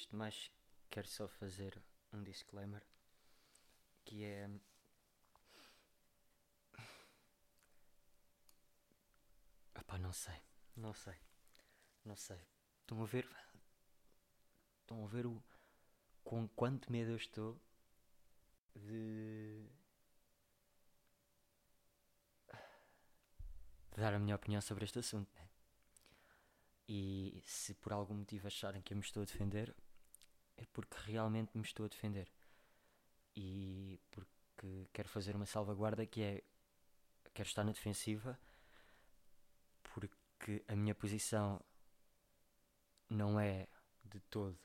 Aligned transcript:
Antes 0.00 0.08
de 0.08 0.16
mais, 0.16 0.50
quero 0.88 1.06
só 1.06 1.28
fazer 1.28 1.78
um 2.10 2.22
disclaimer 2.22 2.82
que 4.02 4.24
é. 4.24 4.48
Epá, 9.78 9.98
não 9.98 10.10
sei, 10.10 10.40
não 10.74 10.94
sei, 10.94 11.18
não 12.02 12.16
sei. 12.16 12.40
Estão 12.80 13.02
a 13.02 13.04
ver? 13.04 13.28
Estão 14.80 15.04
a 15.04 15.06
ver 15.06 15.26
o 15.26 15.42
com 16.24 16.48
quanto 16.48 16.90
medo 16.90 17.10
eu 17.10 17.16
estou 17.16 17.60
de, 18.74 19.68
de 23.90 24.00
dar 24.00 24.14
a 24.14 24.18
minha 24.18 24.36
opinião 24.36 24.62
sobre 24.62 24.86
este 24.86 24.98
assunto. 24.98 25.30
Né? 25.34 25.46
E 26.88 27.42
se 27.44 27.74
por 27.74 27.92
algum 27.92 28.14
motivo 28.14 28.46
acharem 28.46 28.80
que 28.80 28.94
eu 28.94 28.96
me 28.96 29.04
estou 29.04 29.22
a 29.22 29.26
defender, 29.26 29.76
é 30.60 30.66
porque 30.72 30.96
realmente 31.10 31.56
me 31.56 31.62
estou 31.64 31.86
a 31.86 31.88
defender. 31.88 32.30
E 33.34 33.98
porque 34.10 34.88
quero 34.92 35.08
fazer 35.08 35.34
uma 35.34 35.46
salvaguarda 35.46 36.06
que 36.06 36.22
é 36.22 36.42
quero 37.32 37.48
estar 37.48 37.64
na 37.64 37.72
defensiva 37.72 38.38
porque 39.82 40.62
a 40.68 40.76
minha 40.76 40.94
posição 40.94 41.60
não 43.08 43.40
é 43.40 43.66
de 44.04 44.20
todo. 44.20 44.58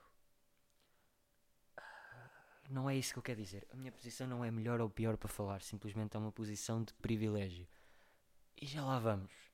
Não 2.70 2.90
é 2.90 2.96
isso 2.98 3.14
que 3.14 3.20
eu 3.20 3.24
quero 3.24 3.42
dizer. 3.42 3.68
A 3.72 3.76
minha 3.76 3.92
posição 3.92 4.28
não 4.28 4.44
é 4.44 4.50
melhor 4.52 4.82
ou 4.82 4.90
pior 4.90 5.18
para 5.18 5.30
falar, 5.30 5.62
simplesmente 5.62 6.16
é 6.16 6.20
uma 6.20 6.32
posição 6.32 6.84
de 6.84 6.94
privilégio. 6.96 7.68
E 8.60 8.66
já 8.66 8.84
lá 8.84 9.00
vamos. 9.00 9.45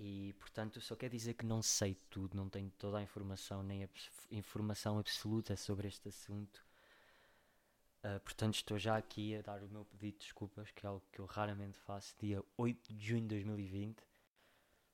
E 0.00 0.32
portanto, 0.34 0.80
só 0.80 0.94
quer 0.94 1.10
dizer 1.10 1.34
que 1.34 1.44
não 1.44 1.60
sei 1.60 1.96
tudo, 2.08 2.36
não 2.36 2.48
tenho 2.48 2.70
toda 2.78 2.98
a 2.98 3.02
informação, 3.02 3.64
nem 3.64 3.82
a 3.82 3.88
informação 4.30 4.96
absoluta 4.96 5.56
sobre 5.56 5.88
este 5.88 6.08
assunto. 6.08 6.64
Uh, 8.04 8.20
portanto, 8.20 8.54
estou 8.54 8.78
já 8.78 8.96
aqui 8.96 9.34
a 9.34 9.42
dar 9.42 9.60
o 9.60 9.68
meu 9.68 9.84
pedido 9.84 10.18
de 10.18 10.24
desculpas, 10.26 10.70
que 10.70 10.86
é 10.86 10.88
algo 10.88 11.04
que 11.10 11.18
eu 11.18 11.26
raramente 11.26 11.76
faço, 11.80 12.14
dia 12.16 12.40
8 12.56 12.94
de 12.94 13.06
junho 13.08 13.22
de 13.22 13.28
2020, 13.30 14.00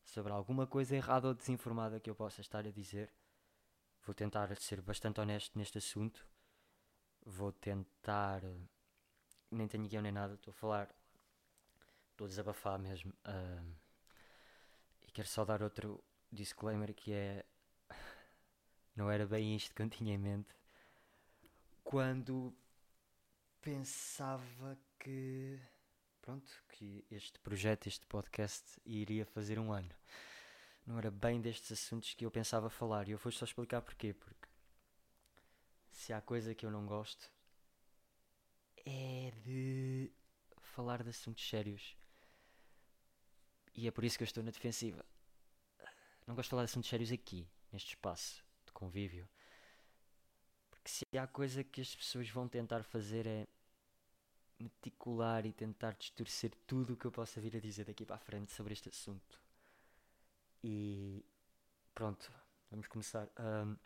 sobre 0.02 0.32
alguma 0.32 0.66
coisa 0.66 0.96
errada 0.96 1.28
ou 1.28 1.34
desinformada 1.34 2.00
que 2.00 2.08
eu 2.08 2.14
possa 2.14 2.40
estar 2.40 2.66
a 2.66 2.70
dizer. 2.70 3.12
Vou 4.06 4.14
tentar 4.14 4.56
ser 4.56 4.80
bastante 4.80 5.20
honesto 5.20 5.58
neste 5.58 5.76
assunto. 5.76 6.26
Vou 7.26 7.52
tentar. 7.52 8.40
Nem 9.50 9.68
tenho 9.68 9.86
guião 9.86 10.02
nem 10.02 10.12
nada, 10.12 10.32
estou 10.32 10.50
a 10.50 10.54
falar. 10.54 10.94
Estou 12.12 12.24
a 12.24 12.28
desabafar 12.28 12.78
mesmo. 12.78 13.12
Uh, 13.26 13.83
quero 15.14 15.28
só 15.28 15.44
dar 15.44 15.62
outro 15.62 16.02
disclaimer 16.30 16.92
que 16.92 17.12
é. 17.12 17.44
Não 18.94 19.10
era 19.10 19.26
bem 19.26 19.56
isto 19.56 19.74
que 19.74 19.80
eu 19.80 19.88
tinha 19.88 20.14
em 20.14 20.18
mente 20.18 20.54
quando 21.82 22.52
pensava 23.62 24.76
que. 24.98 25.60
Pronto, 26.20 26.50
que 26.70 27.04
este 27.10 27.38
projeto, 27.40 27.86
este 27.86 28.06
podcast 28.06 28.80
iria 28.84 29.26
fazer 29.26 29.58
um 29.58 29.70
ano. 29.72 29.94
Não 30.86 30.98
era 30.98 31.10
bem 31.10 31.40
destes 31.40 31.70
assuntos 31.72 32.14
que 32.14 32.24
eu 32.24 32.30
pensava 32.30 32.70
falar. 32.70 33.08
E 33.08 33.12
eu 33.12 33.18
vou 33.18 33.30
só 33.30 33.44
explicar 33.44 33.82
porquê. 33.82 34.14
Porque 34.14 34.48
se 35.92 36.12
há 36.12 36.20
coisa 36.20 36.54
que 36.54 36.64
eu 36.64 36.70
não 36.70 36.86
gosto 36.86 37.30
é 38.86 39.32
de 39.44 40.10
falar 40.60 41.02
de 41.02 41.10
assuntos 41.10 41.46
sérios 41.46 41.94
e 43.74 43.88
é 43.88 43.90
por 43.90 44.04
isso 44.04 44.16
que 44.16 44.22
eu 44.22 44.26
estou 44.26 44.42
na 44.42 44.50
defensiva. 44.50 45.04
Não 46.26 46.34
gosto 46.34 46.46
de 46.46 46.50
falar 46.50 46.62
de 46.62 46.70
assuntos 46.70 46.88
sérios 46.88 47.12
aqui, 47.12 47.46
neste 47.72 47.90
espaço 47.90 48.44
de 48.64 48.72
convívio. 48.72 49.28
Porque 50.70 50.88
se 50.88 51.06
há 51.18 51.26
coisa 51.26 51.62
que 51.64 51.80
as 51.80 51.94
pessoas 51.94 52.28
vão 52.30 52.48
tentar 52.48 52.82
fazer 52.82 53.26
é 53.26 53.46
meticular 54.58 55.44
e 55.44 55.52
tentar 55.52 55.94
distorcer 55.94 56.52
tudo 56.66 56.94
o 56.94 56.96
que 56.96 57.04
eu 57.04 57.12
possa 57.12 57.40
vir 57.40 57.56
a 57.56 57.60
dizer 57.60 57.84
daqui 57.84 58.06
para 58.06 58.16
a 58.16 58.18
frente 58.18 58.52
sobre 58.52 58.72
este 58.72 58.88
assunto. 58.88 59.40
E 60.62 61.24
pronto, 61.94 62.32
vamos 62.70 62.86
começar. 62.86 63.28
Um, 63.38 63.76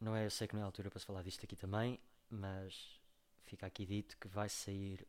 não 0.00 0.16
é, 0.16 0.24
eu 0.24 0.30
sei 0.30 0.48
que 0.48 0.54
não 0.54 0.60
é 0.60 0.64
a 0.64 0.66
altura 0.66 0.90
para 0.90 0.98
se 0.98 1.06
falar 1.06 1.22
disto 1.22 1.44
aqui 1.44 1.56
também, 1.56 2.00
mas 2.30 3.00
fica 3.44 3.66
aqui 3.66 3.84
dito 3.84 4.16
que 4.16 4.28
vai 4.28 4.48
sair 4.48 5.06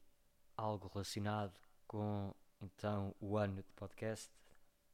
algo 0.57 0.89
relacionado 0.93 1.59
com 1.87 2.33
então 2.63 3.13
o 3.19 3.37
ano 3.37 3.61
de 3.61 3.71
podcast 3.73 4.31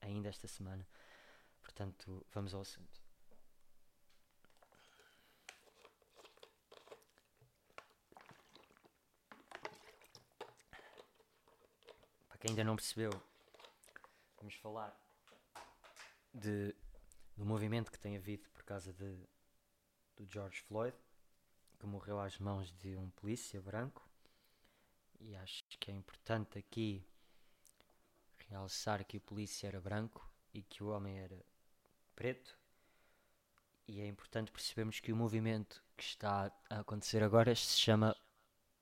ainda 0.01 0.27
esta 0.27 0.47
semana. 0.47 0.85
Portanto, 1.61 2.25
vamos 2.33 2.53
ao 2.53 2.61
assunto. 2.61 2.99
Para 12.27 12.37
quem 12.39 12.51
ainda 12.51 12.63
não 12.63 12.75
percebeu, 12.75 13.11
vamos 14.37 14.55
falar 14.55 14.97
de, 16.33 16.75
do 17.37 17.45
movimento 17.45 17.91
que 17.91 17.99
tem 17.99 18.17
havido 18.17 18.49
por 18.49 18.63
causa 18.63 18.91
de, 18.93 19.27
do 20.15 20.25
George 20.25 20.61
Floyd, 20.61 20.97
que 21.79 21.85
morreu 21.85 22.19
às 22.19 22.39
mãos 22.39 22.71
de 22.71 22.95
um 22.97 23.09
polícia 23.11 23.61
branco. 23.61 24.07
E 25.19 25.35
acho 25.35 25.63
que 25.79 25.91
é 25.91 25.93
importante 25.93 26.57
aqui 26.57 27.05
realçar 28.49 29.05
que 29.05 29.17
o 29.17 29.21
polícia 29.21 29.67
era 29.67 29.79
branco 29.79 30.27
e 30.53 30.61
que 30.61 30.83
o 30.83 30.89
homem 30.89 31.19
era 31.19 31.45
preto. 32.15 32.57
E 33.87 34.01
é 34.01 34.07
importante 34.07 34.51
percebermos 34.51 34.99
que 34.99 35.11
o 35.11 35.15
movimento 35.15 35.83
que 35.95 36.03
está 36.03 36.51
a 36.69 36.79
acontecer 36.79 37.23
agora 37.23 37.55
se 37.55 37.79
chama 37.79 38.15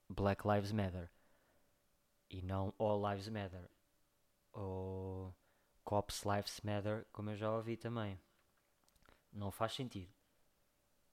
Black 0.10 0.48
Lives 0.48 0.72
Matter 0.72 1.10
e 2.30 2.42
não 2.42 2.74
All 2.78 3.10
Lives 3.10 3.30
Matter 3.30 3.70
ou 4.52 5.36
Cops 5.84 6.24
Lives 6.24 6.60
Matter, 6.62 7.06
como 7.14 7.30
eu 7.30 7.38
já 7.38 7.52
ouvi 7.52 7.78
também. 7.78 8.20
Não 9.32 9.52
faz 9.52 9.74
sentido. 9.74 10.12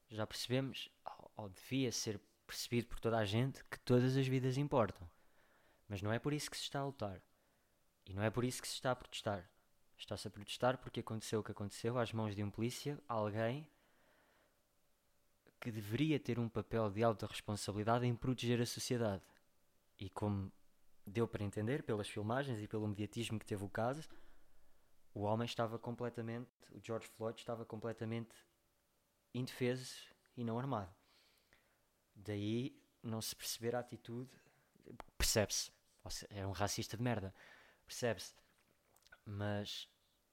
Já 0.09 0.27
percebemos, 0.27 0.89
ou 1.37 1.49
devia 1.49 1.93
ser 1.93 2.21
percebido 2.47 2.89
por 2.89 3.01
toda 3.01 3.19
a 3.19 3.25
gente, 3.25 3.65
que 3.65 3.79
todas 3.81 4.17
as 4.17 4.27
vidas 4.27 4.57
importam. 4.57 5.09
Mas 5.89 6.03
não 6.03 6.13
é 6.13 6.19
por 6.19 6.33
isso 6.33 6.51
que 6.51 6.57
se 6.57 6.65
está 6.65 6.81
a 6.81 6.87
lutar. 6.87 7.23
E 8.07 8.13
não 8.13 8.23
é 8.23 8.31
por 8.31 8.45
isso 8.45 8.61
que 8.61 8.69
se 8.69 8.75
está 8.75 8.91
a 8.91 8.97
protestar. 8.97 9.49
Está-se 9.97 10.29
a 10.29 10.31
protestar 10.31 10.79
porque 10.79 11.01
aconteceu 11.01 11.41
o 11.41 11.43
que 11.43 11.53
aconteceu 11.53 11.99
às 11.99 12.13
mãos 12.13 12.35
de 12.35 12.43
um 12.43 12.51
polícia, 12.51 12.99
alguém 13.09 13.69
que 15.61 15.71
deveria 15.71 16.21
ter 16.21 16.39
um 16.39 16.49
papel 16.49 16.91
de 16.91 17.03
alta 17.03 17.27
responsabilidade 17.27 18.05
em 18.05 18.15
proteger 18.15 18.61
a 18.61 18.67
sociedade. 18.67 19.23
E 19.99 20.11
como 20.11 20.53
deu 21.07 21.27
para 21.27 21.45
entender 21.45 21.83
pelas 21.83 22.09
filmagens 22.09 22.61
e 22.61 22.69
pelo 22.69 22.87
mediatismo 22.87 23.39
que 23.39 23.47
teve 23.47 23.65
o 23.65 23.69
caso, 23.69 24.07
o 25.15 25.23
homem 25.23 25.47
estava 25.47 25.79
completamente, 25.79 26.51
o 26.73 26.81
George 26.83 27.07
Floyd 27.07 27.39
estava 27.39 27.65
completamente 27.65 28.35
indefeso 29.33 29.95
e 30.37 30.45
não 30.45 30.59
armado. 30.59 30.93
Daí 32.15 32.79
não 33.03 33.23
se 33.23 33.35
perceber 33.35 33.75
a 33.75 33.81
atitude, 33.81 34.31
percebe-se, 35.17 35.71
é 36.31 36.47
um 36.47 36.53
racista 36.53 36.97
de 36.97 37.03
merda. 37.03 37.35
Percebe-se? 37.87 38.35
Mas 39.25 39.89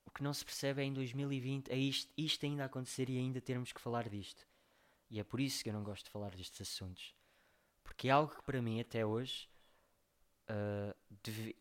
o 0.06 0.12
que 0.12 0.24
não 0.24 0.34
se 0.34 0.44
percebe 0.44 0.82
é 0.82 0.86
em 0.86 0.94
2020 0.94 1.72
é 1.72 1.78
isto, 1.78 2.12
isto 2.18 2.46
ainda 2.46 2.66
acontecer 2.66 3.10
e 3.10 3.18
ainda 3.18 3.40
termos 3.40 3.72
que 3.72 3.82
falar 3.82 4.10
disto. 4.10 4.46
E 5.10 5.20
é 5.20 5.24
por 5.24 5.40
isso 5.40 5.64
que 5.64 5.70
eu 5.70 5.74
não 5.74 5.84
gosto 5.84 6.06
de 6.06 6.12
falar 6.12 6.36
destes 6.36 6.62
assuntos. 6.62 7.16
Porque 7.84 8.08
é 8.08 8.12
algo 8.12 8.34
que 8.34 8.44
para 8.44 8.62
mim 8.62 8.80
até 8.80 9.06
hoje 9.06 9.50
uh, 10.50 10.96
deve, 11.24 11.56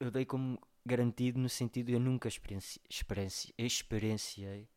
eu 0.00 0.10
dei 0.10 0.24
como 0.24 0.60
garantido 0.84 1.38
no 1.38 1.48
sentido 1.48 1.86
de 1.86 1.92
eu 1.92 2.00
nunca 2.00 2.28
experienci, 2.28 2.80
experienci, 2.88 3.54
experienciei 3.58 4.68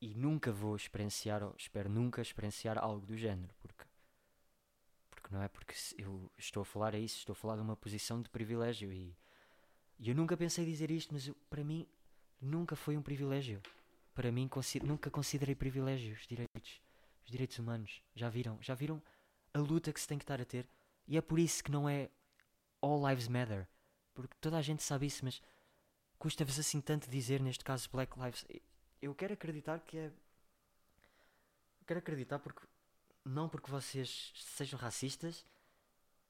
e 0.00 0.14
nunca 0.16 0.50
vou 0.50 0.74
experienciar 0.74 1.44
ou 1.44 1.54
espero 1.56 1.88
nunca 1.88 2.20
experienciar 2.20 2.76
algo 2.76 3.06
do 3.06 3.16
género 3.16 3.54
porque 3.60 3.84
não 5.32 5.42
é? 5.42 5.48
Porque 5.48 5.74
eu 5.98 6.30
estou 6.36 6.60
a 6.60 6.64
falar 6.64 6.94
a 6.94 6.98
isso, 6.98 7.16
estou 7.18 7.32
a 7.32 7.36
falar 7.36 7.56
de 7.56 7.62
uma 7.62 7.74
posição 7.74 8.20
de 8.20 8.28
privilégio 8.28 8.92
e, 8.92 9.16
e 9.98 10.10
eu 10.10 10.14
nunca 10.14 10.36
pensei 10.36 10.64
dizer 10.64 10.90
isto, 10.90 11.12
mas 11.12 11.26
eu, 11.26 11.34
para 11.48 11.64
mim 11.64 11.86
nunca 12.40 12.76
foi 12.76 12.96
um 12.96 13.02
privilégio. 13.02 13.60
Para 14.14 14.30
mim 14.30 14.48
nunca 14.84 15.10
considerei 15.10 15.54
privilégio 15.54 16.14
os 16.14 16.26
direitos, 16.26 16.82
os 17.24 17.30
direitos 17.30 17.58
humanos. 17.58 18.02
Já 18.14 18.28
viram? 18.28 18.58
Já 18.60 18.74
viram 18.74 19.02
a 19.54 19.58
luta 19.58 19.92
que 19.92 20.00
se 20.00 20.06
tem 20.06 20.18
que 20.18 20.24
estar 20.24 20.40
a 20.40 20.44
ter? 20.44 20.68
E 21.08 21.16
é 21.16 21.20
por 21.22 21.38
isso 21.38 21.64
que 21.64 21.70
não 21.70 21.88
é 21.88 22.10
All 22.82 23.08
Lives 23.08 23.26
Matter. 23.26 23.66
Porque 24.12 24.36
toda 24.38 24.58
a 24.58 24.62
gente 24.62 24.82
sabe 24.82 25.06
isso, 25.06 25.24
mas 25.24 25.40
custa-vos 26.18 26.58
assim 26.58 26.80
tanto 26.80 27.08
dizer, 27.08 27.40
neste 27.40 27.64
caso 27.64 27.88
Black 27.90 28.18
Lives. 28.20 28.44
Eu 29.00 29.14
quero 29.14 29.32
acreditar 29.32 29.80
que 29.80 29.96
é. 29.96 30.06
Eu 31.80 31.86
quero 31.86 32.00
acreditar 32.00 32.38
porque 32.38 32.66
não 33.24 33.48
porque 33.48 33.70
vocês 33.70 34.32
sejam 34.34 34.78
racistas, 34.78 35.44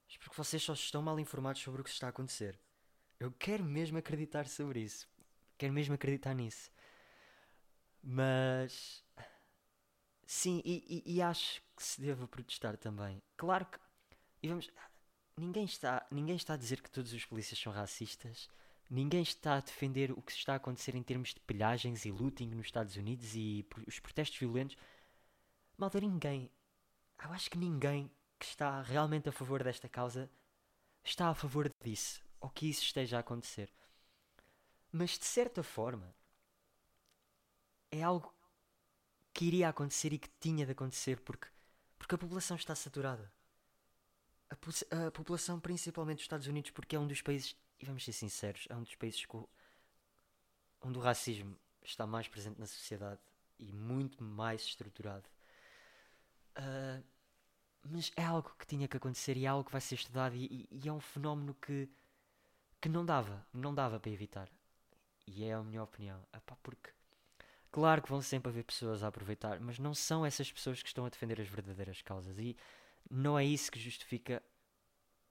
mas 0.07 0.17
porque 0.17 0.37
vocês 0.37 0.63
só 0.63 0.73
estão 0.73 1.03
mal 1.03 1.19
informados 1.19 1.63
sobre 1.63 1.81
o 1.81 1.85
que 1.85 1.91
está 1.91 2.07
a 2.07 2.11
acontecer. 2.11 2.59
Eu 3.19 3.31
quero 3.33 3.65
mesmo 3.65 3.99
acreditar 3.99 4.47
sobre 4.47 4.81
isso. 4.81 5.09
Quero 5.57 5.73
mesmo 5.73 5.95
acreditar 5.95 6.35
nisso. 6.35 6.71
Mas 8.03 9.05
sim, 10.27 10.61
e, 10.65 11.03
e, 11.07 11.15
e 11.17 11.23
acho 11.23 11.63
que 11.77 11.83
se 11.83 12.01
deva 12.01 12.27
protestar 12.27 12.77
também. 12.77 13.23
Claro 13.37 13.67
que 13.67 13.79
e 14.43 14.49
vamos, 14.49 14.69
ninguém 15.37 15.65
está, 15.65 16.05
ninguém 16.11 16.35
está 16.35 16.55
a 16.55 16.57
dizer 16.57 16.83
que 16.83 16.91
todos 16.91 17.13
os 17.13 17.25
polícias 17.25 17.59
são 17.59 17.73
racistas. 17.73 18.51
Ninguém 18.91 19.23
está 19.23 19.55
a 19.55 19.61
defender 19.61 20.11
o 20.11 20.21
que 20.21 20.33
está 20.33 20.55
a 20.55 20.57
acontecer 20.57 20.95
em 20.95 21.03
termos 21.03 21.33
de 21.33 21.41
pilhagens 21.41 22.05
e 22.05 22.11
looting 22.11 22.49
nos 22.49 22.67
Estados 22.67 22.97
Unidos 22.97 23.35
e 23.35 23.65
os 23.87 24.01
protestos 24.01 24.39
violentos. 24.39 24.77
Malta, 25.79 26.01
ninguém. 26.01 26.51
Eu 27.23 27.33
acho 27.33 27.51
que 27.51 27.59
ninguém 27.59 28.11
que 28.39 28.47
está 28.47 28.83
realmente 28.83 29.29
a 29.29 29.33
favor 29.33 29.63
desta 29.63 29.89
causa 29.89 30.29
está 31.05 31.29
a 31.29 31.35
favor 31.35 31.71
disso. 31.81 32.21
Ou 32.41 32.51
que 32.51 32.69
isso 32.69 32.83
esteja 32.83 33.17
a 33.19 33.21
acontecer. 33.21 33.73
Mas 34.91 35.19
de 35.19 35.25
certa 35.25 35.63
forma 35.63 36.13
é 37.91 38.03
algo 38.03 38.35
que 39.33 39.45
iria 39.45 39.69
acontecer 39.69 40.13
e 40.13 40.19
que 40.19 40.29
tinha 40.41 40.67
de 40.67 40.73
acontecer 40.73 41.21
porque, 41.21 41.49
porque 41.97 42.15
a 42.15 42.19
população 42.19 42.57
está 42.57 42.75
saturada. 42.75 43.33
A, 44.51 45.07
a 45.07 45.11
população, 45.11 45.61
principalmente 45.61 46.17
dos 46.17 46.25
Estados 46.25 46.47
Unidos, 46.47 46.71
porque 46.73 46.97
é 46.97 46.99
um 46.99 47.07
dos 47.07 47.23
países, 47.23 47.57
e 47.81 47.87
vamos 47.87 48.05
ser 48.05 48.13
sinceros, 48.13 48.67
é 48.69 48.77
um 48.77 48.83
dos 48.83 48.95
países 48.97 49.25
com, 49.25 49.49
onde 50.83 50.99
o 50.99 51.01
racismo 51.01 51.57
está 51.83 52.07
mais 52.07 52.29
presente 52.29 52.59
na 52.59 52.67
sociedade 52.67 53.21
e 53.59 53.73
muito 53.73 54.23
mais 54.23 54.63
estruturado. 54.63 55.29
Uh, 56.59 57.03
mas 57.85 58.13
é 58.17 58.25
algo 58.25 58.55
que 58.59 58.67
tinha 58.67 58.87
que 58.87 58.97
acontecer 58.97 59.37
e 59.37 59.45
é 59.45 59.49
algo 59.49 59.65
que 59.65 59.73
vai 59.73 59.81
ser 59.81 59.97
estudado 59.97 60.35
e, 60.37 60.69
e, 60.71 60.89
é 60.89 60.93
um 60.93 61.01
fenómeno 61.01 61.55
que, 61.55 61.89
que 62.81 62.89
não 62.89 63.05
dava, 63.05 63.45
não 63.53 63.75
dava 63.75 63.99
para 63.99 64.11
evitar. 64.11 64.49
E 65.27 65.45
é 65.45 65.55
a 65.55 65.63
minha 65.63 65.83
opinião. 65.83 66.21
Epá, 66.35 66.57
porque 66.63 66.91
claro 67.71 68.03
que 68.03 68.09
vão 68.09 68.23
sempre 68.23 68.51
haver 68.51 68.65
pessoas 68.65 69.03
a 69.03 69.09
aproveitar, 69.09 69.61
mas 69.61 69.79
não 69.79 69.95
são 69.95 70.25
essas 70.25 70.51
pessoas 70.51 70.83
que 70.83 70.89
estão 70.89 71.05
a 71.05 71.09
defender 71.09 71.41
as 71.41 71.49
verdadeiras 71.49 72.03
causas. 72.03 72.39
E 72.39 72.57
não 73.11 73.39
é 73.39 73.45
isso 73.45 73.71
que 73.71 73.81
justifica 73.81 74.43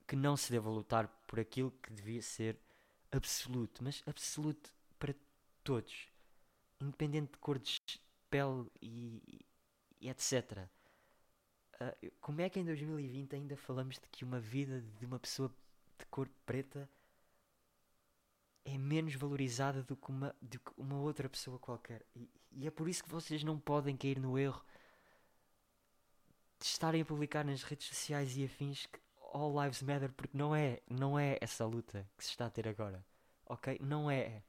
que 0.06 0.16
não 0.16 0.36
se 0.36 0.50
deva 0.50 0.68
lutar 0.68 1.08
por 1.26 1.40
aquilo 1.40 1.70
que 1.82 1.92
devia 1.92 2.20
ser 2.20 2.58
absoluto, 3.10 3.82
mas 3.82 4.02
absoluto 4.06 4.72
para 4.98 5.14
todos, 5.64 6.08
independente 6.80 7.32
de 7.32 7.38
cor 7.38 7.58
de 7.58 7.80
pele 8.30 8.70
e, 8.80 9.44
e 10.00 10.08
etc. 10.08 10.68
Ah, 11.82 11.96
como 12.20 12.40
é 12.40 12.48
que 12.48 12.60
em 12.60 12.64
2020 12.64 13.34
ainda 13.34 13.56
falamos 13.56 13.96
de 13.96 14.08
que 14.08 14.24
uma 14.24 14.38
vida 14.38 14.80
de 15.00 15.04
uma 15.04 15.18
pessoa 15.18 15.52
de 15.98 16.06
cor 16.06 16.28
preta 16.46 16.88
é 18.64 18.78
menos 18.78 19.16
valorizada 19.16 19.82
do 19.82 19.96
que 19.96 20.08
uma, 20.10 20.36
do 20.40 20.60
que 20.60 20.72
uma 20.76 21.00
outra 21.00 21.28
pessoa 21.28 21.58
qualquer? 21.58 22.04
E, 22.14 22.30
e 22.52 22.66
é 22.68 22.70
por 22.70 22.88
isso 22.88 23.02
que 23.02 23.10
vocês 23.10 23.42
não 23.42 23.58
podem 23.58 23.96
cair 23.96 24.20
no 24.20 24.38
erro 24.38 24.64
de 26.60 26.66
estarem 26.66 27.02
a 27.02 27.04
publicar 27.04 27.44
nas 27.44 27.64
redes 27.64 27.88
sociais 27.88 28.36
e 28.36 28.44
afins 28.44 28.86
que 28.86 29.00
All 29.32 29.60
Lives 29.60 29.82
Matter, 29.82 30.12
porque 30.12 30.38
não 30.38 30.54
é, 30.54 30.80
não 30.88 31.18
é 31.18 31.36
essa 31.40 31.66
luta 31.66 32.08
que 32.16 32.24
se 32.24 32.30
está 32.30 32.46
a 32.46 32.50
ter 32.50 32.68
agora, 32.68 33.04
ok? 33.46 33.78
Não 33.80 34.08
é. 34.08 34.44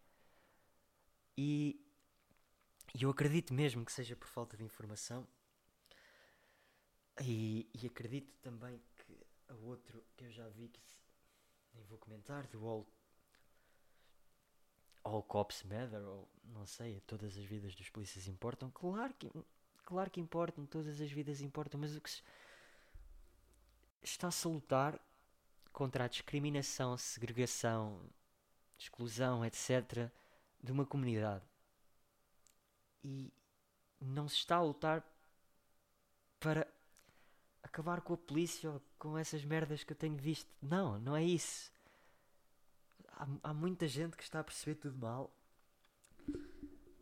E 1.36 1.82
eu 3.00 3.10
acredito 3.10 3.54
mesmo 3.54 3.84
que 3.84 3.92
seja 3.92 4.16
por 4.16 4.28
falta 4.28 4.56
de 4.56 4.64
informação. 4.64 5.28
E, 7.22 7.70
e 7.74 7.88
acredito 7.88 8.34
também 8.42 8.82
que 8.96 9.18
a 9.50 9.54
outro 9.56 10.04
que 10.18 10.26
eu 10.26 10.32
já 10.32 10.48
vi 10.50 10.68
que 10.68 10.80
se, 10.80 10.98
nem 11.74 11.84
vou 11.86 11.98
comentar 11.98 12.48
do 12.48 12.68
All 12.68 12.88
All 15.04 15.22
Cops 15.22 15.64
Matter 15.64 16.02
ou 16.02 16.28
não 16.46 16.66
sei, 16.66 17.02
todas 17.02 17.38
as 17.38 17.44
vidas 17.44 17.76
dos 17.76 17.90
polícias 17.90 18.28
importam. 18.28 18.72
Claro 18.72 19.14
que 19.14 19.30
Claro 19.86 20.10
que 20.10 20.22
importam, 20.22 20.66
todas 20.66 21.02
as 21.02 21.12
vidas 21.12 21.42
importam, 21.42 21.80
mas 21.80 21.96
o 21.96 22.02
que 22.02 22.10
se... 22.10 22.24
está-se 24.02 24.48
a 24.48 24.50
lutar 24.50 25.00
contra 25.72 26.06
a 26.06 26.08
discriminação, 26.08 26.98
segregação, 26.98 28.02
exclusão, 28.78 29.44
etc., 29.46 30.10
de 30.62 30.72
uma 30.72 30.86
comunidade. 30.86 31.44
E 33.04 33.34
não 34.00 34.30
se 34.30 34.38
está 34.38 34.56
a 34.56 34.64
lutar 34.64 35.04
para 36.40 36.66
acabar 37.74 38.02
com 38.02 38.14
a 38.14 38.18
polícia 38.18 38.70
ou 38.70 38.82
com 39.00 39.18
essas 39.18 39.44
merdas 39.44 39.84
que 39.84 39.92
eu 39.92 39.98
tenho 39.98 40.16
visto. 40.16 40.48
Não, 40.62 41.00
não 41.00 41.16
é 41.16 41.24
isso. 41.24 41.72
Há, 43.10 43.28
há 43.42 43.54
muita 43.54 43.88
gente 43.88 44.16
que 44.16 44.22
está 44.22 44.40
a 44.40 44.44
perceber 44.44 44.76
tudo 44.76 44.96
mal 44.96 45.36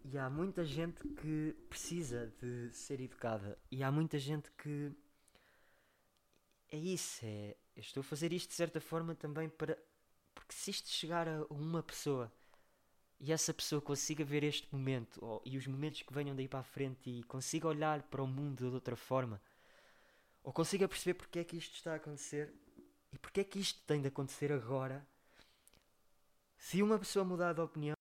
e 0.06 0.18
há 0.18 0.30
muita 0.30 0.64
gente 0.64 1.06
que 1.10 1.54
precisa 1.70 2.34
de 2.42 2.70
ser 2.72 3.02
educada. 3.02 3.60
E 3.70 3.84
há 3.84 3.92
muita 3.92 4.18
gente 4.18 4.50
que. 4.52 4.94
É 6.70 6.78
isso, 6.78 7.20
é. 7.26 7.58
Eu 7.76 7.82
estou 7.82 8.00
a 8.00 8.04
fazer 8.04 8.32
isto 8.32 8.50
de 8.50 8.56
certa 8.56 8.80
forma 8.80 9.14
também 9.14 9.50
para. 9.50 9.78
Porque 10.34 10.54
se 10.54 10.72
isto 10.72 10.88
chegar 10.88 11.28
a 11.28 11.46
uma 11.50 11.84
pessoa 11.84 12.32
e 13.20 13.34
essa 13.34 13.54
pessoa 13.54 13.82
consiga 13.82 14.24
ver 14.24 14.44
este 14.44 14.74
momento 14.74 15.24
ou, 15.24 15.42
e 15.46 15.58
os 15.58 15.68
momentos 15.68 16.02
que 16.02 16.14
venham 16.14 16.34
daí 16.34 16.48
para 16.48 16.62
a 16.62 16.64
frente 16.64 17.10
e 17.10 17.24
consiga 17.24 17.68
olhar 17.68 18.02
para 18.04 18.24
o 18.24 18.28
mundo 18.28 18.70
de 18.70 18.74
outra 18.74 18.96
forma, 18.96 19.42
ou 20.44 20.52
consiga 20.54 20.88
perceber 20.88 21.16
porque 21.16 21.40
é 21.40 21.44
que 21.44 21.58
isto 21.58 21.76
está 21.76 21.94
a 21.94 21.96
acontecer 21.96 22.54
e 23.12 23.18
porque 23.18 23.42
é 23.42 23.44
que 23.44 23.60
isto 23.60 23.82
tem 23.84 24.02
de 24.02 24.08
acontecer 24.08 24.52
agora, 24.52 25.06
se 26.58 26.82
uma 26.82 26.98
pessoa 26.98 27.26
mudar 27.26 27.54
de 27.54 27.62
opinião, 27.62 27.96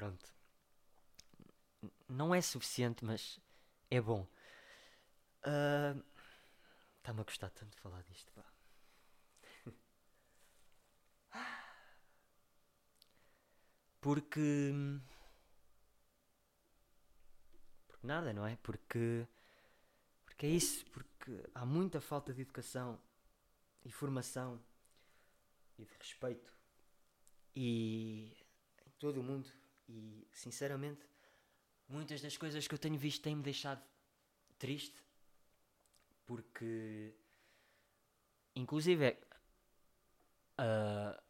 Pronto. 0.00 0.32
Não 2.08 2.34
é 2.34 2.40
suficiente, 2.40 3.04
mas 3.04 3.38
é 3.90 4.00
bom. 4.00 4.26
Está-me 5.38 7.18
uh, 7.18 7.20
a 7.20 7.24
gostar 7.24 7.50
tanto 7.50 7.72
de 7.72 7.80
falar 7.82 8.02
disto, 8.04 8.32
pá. 8.32 8.42
Porque. 14.00 14.72
Porque 17.88 18.06
nada, 18.06 18.32
não 18.32 18.46
é? 18.46 18.56
Porque. 18.62 19.28
É 20.42 20.48
isso. 20.48 20.84
Porque 20.86 21.44
há 21.54 21.64
muita 21.64 22.00
falta 22.00 22.32
de 22.32 22.42
educação 22.42 22.98
e 23.84 23.90
formação 23.90 24.60
e 25.78 25.84
de 25.84 25.94
respeito. 25.94 26.52
E 27.54 28.36
em 28.86 28.90
todo 28.98 29.20
o 29.20 29.22
mundo 29.22 29.48
e 29.88 30.26
sinceramente, 30.32 31.04
muitas 31.88 32.20
das 32.20 32.36
coisas 32.36 32.66
que 32.68 32.74
eu 32.74 32.78
tenho 32.78 32.96
visto 32.96 33.22
têm-me 33.22 33.42
deixado 33.42 33.82
triste 34.58 35.02
porque 36.26 37.12
inclusive 38.54 39.04
é, 39.04 39.20
uh, 40.60 41.20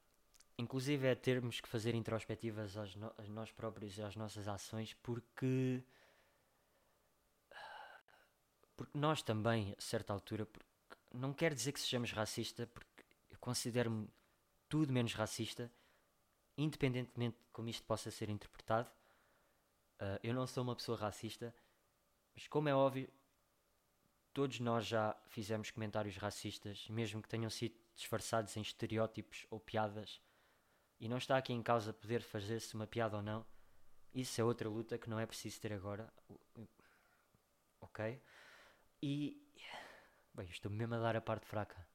inclusive 0.59 1.07
é 1.07 1.15
termos 1.15 1.59
que 1.61 1.69
fazer 1.69 1.95
introspectivas 1.95 2.75
no, 2.97 3.11
às 3.17 3.29
nós 3.29 3.51
próprios 3.51 3.97
e 3.97 4.03
às 4.03 4.15
nossas 4.15 4.47
ações 4.47 4.93
porque 5.03 5.83
porque 8.81 8.97
nós 8.97 9.21
também 9.21 9.75
a 9.77 9.81
certa 9.81 10.11
altura 10.11 10.49
não 11.13 11.35
quer 11.35 11.53
dizer 11.53 11.73
que 11.73 11.81
sejamos 11.81 12.13
racista 12.13 12.67
porque 12.67 13.05
eu 13.31 13.39
considero-me 13.39 14.09
tudo 14.71 14.91
menos 14.91 15.13
racista 15.13 15.71
independentemente 16.57 17.37
de 17.37 17.51
como 17.53 17.69
isto 17.69 17.85
possa 17.85 18.11
ser 18.11 18.31
interpretado, 18.31 18.89
uh, 20.01 20.19
eu 20.23 20.33
não 20.33 20.47
sou 20.47 20.63
uma 20.63 20.75
pessoa 20.75 20.97
racista, 20.97 21.55
mas 22.35 22.49
como 22.49 22.71
é 22.71 22.75
óbvio, 22.75 23.07
todos 24.33 24.59
nós 24.61 24.87
já 24.87 25.15
fizemos 25.29 25.71
comentários 25.71 26.17
racistas, 26.17 26.89
mesmo 26.89 27.21
que 27.21 27.29
tenham 27.29 27.51
sido 27.51 27.79
disfarçados 27.95 28.57
em 28.57 28.63
estereótipos 28.63 29.47
ou 29.51 29.61
piadas, 29.61 30.23
e 30.99 31.07
não 31.07 31.19
está 31.19 31.37
aqui 31.37 31.53
em 31.53 31.63
causa 31.63 31.93
poder 31.93 32.23
fazer-se 32.23 32.75
uma 32.75 32.87
piada 32.87 33.19
ou 33.19 33.23
não. 33.23 33.45
Isso 34.15 34.41
é 34.41 34.45
outra 34.45 34.71
luta 34.71 34.97
que 34.97 35.11
não 35.11 35.21
é 35.21 35.27
preciso 35.27 35.61
ter 35.61 35.75
agora. 35.75 36.11
Ok? 37.79 38.23
E. 39.03 39.41
Bem, 40.35 40.47
estou 40.49 40.71
mesmo 40.71 40.95
a 40.95 40.99
dar 40.99 41.17
a 41.17 41.21
parte 41.21 41.47
fraca. 41.47 41.87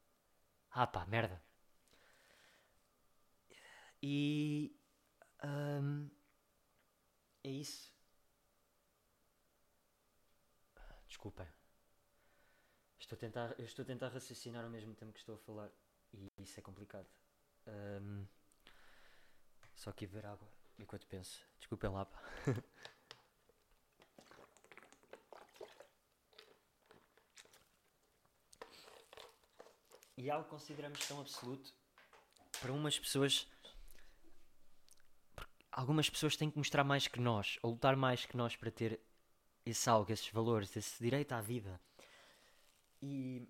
Ah 0.72 0.88
pá, 0.88 1.06
merda. 1.06 1.42
E 4.02 4.76
um, 5.44 6.10
é 7.44 7.50
isso. 7.50 7.94
Desculpem. 11.08 11.48
Estou 13.00 13.16
a 13.16 13.20
tentar, 13.20 13.60
estou 13.60 13.84
a 13.84 13.86
tentar 13.86 14.10
raciocinar 14.10 14.64
ao 14.64 14.70
mesmo 14.70 14.94
tempo 14.96 15.14
que 15.14 15.20
estou 15.20 15.36
a 15.36 15.38
falar 15.40 15.72
e 16.14 16.32
isso 16.38 16.60
é 16.60 16.64
complicado. 16.64 17.08
Um, 17.68 18.26
só 19.76 19.90
aqui 19.92 20.06
ver 20.06 20.26
água 20.26 20.48
enquanto 20.78 21.08
penso. 21.08 21.46
Desculpem 21.58 21.90
lá, 21.90 22.06
pá. 22.06 22.22
e 30.18 30.30
algo 30.30 30.46
que 30.46 30.50
consideramos 30.50 31.06
tão 31.08 31.20
absoluto 31.22 31.74
para 32.62 32.72
umas 32.72 32.98
pessoas 32.98 33.48
algumas 35.76 36.10
pessoas 36.10 36.38
têm 36.38 36.50
que 36.50 36.58
mostrar 36.58 36.86
mais 36.86 37.06
que 37.06 37.20
nós, 37.20 37.60
ou 37.62 37.72
lutar 37.72 37.98
mais 37.98 38.26
que 38.26 38.38
nós 38.38 38.56
para 38.56 38.72
ter 38.72 39.00
esse 39.66 39.90
algo, 39.90 40.10
esses 40.12 40.30
valores, 40.30 40.76
esse 40.78 41.04
direito 41.04 41.34
à 41.34 41.42
vida. 41.42 41.82
E, 43.02 43.46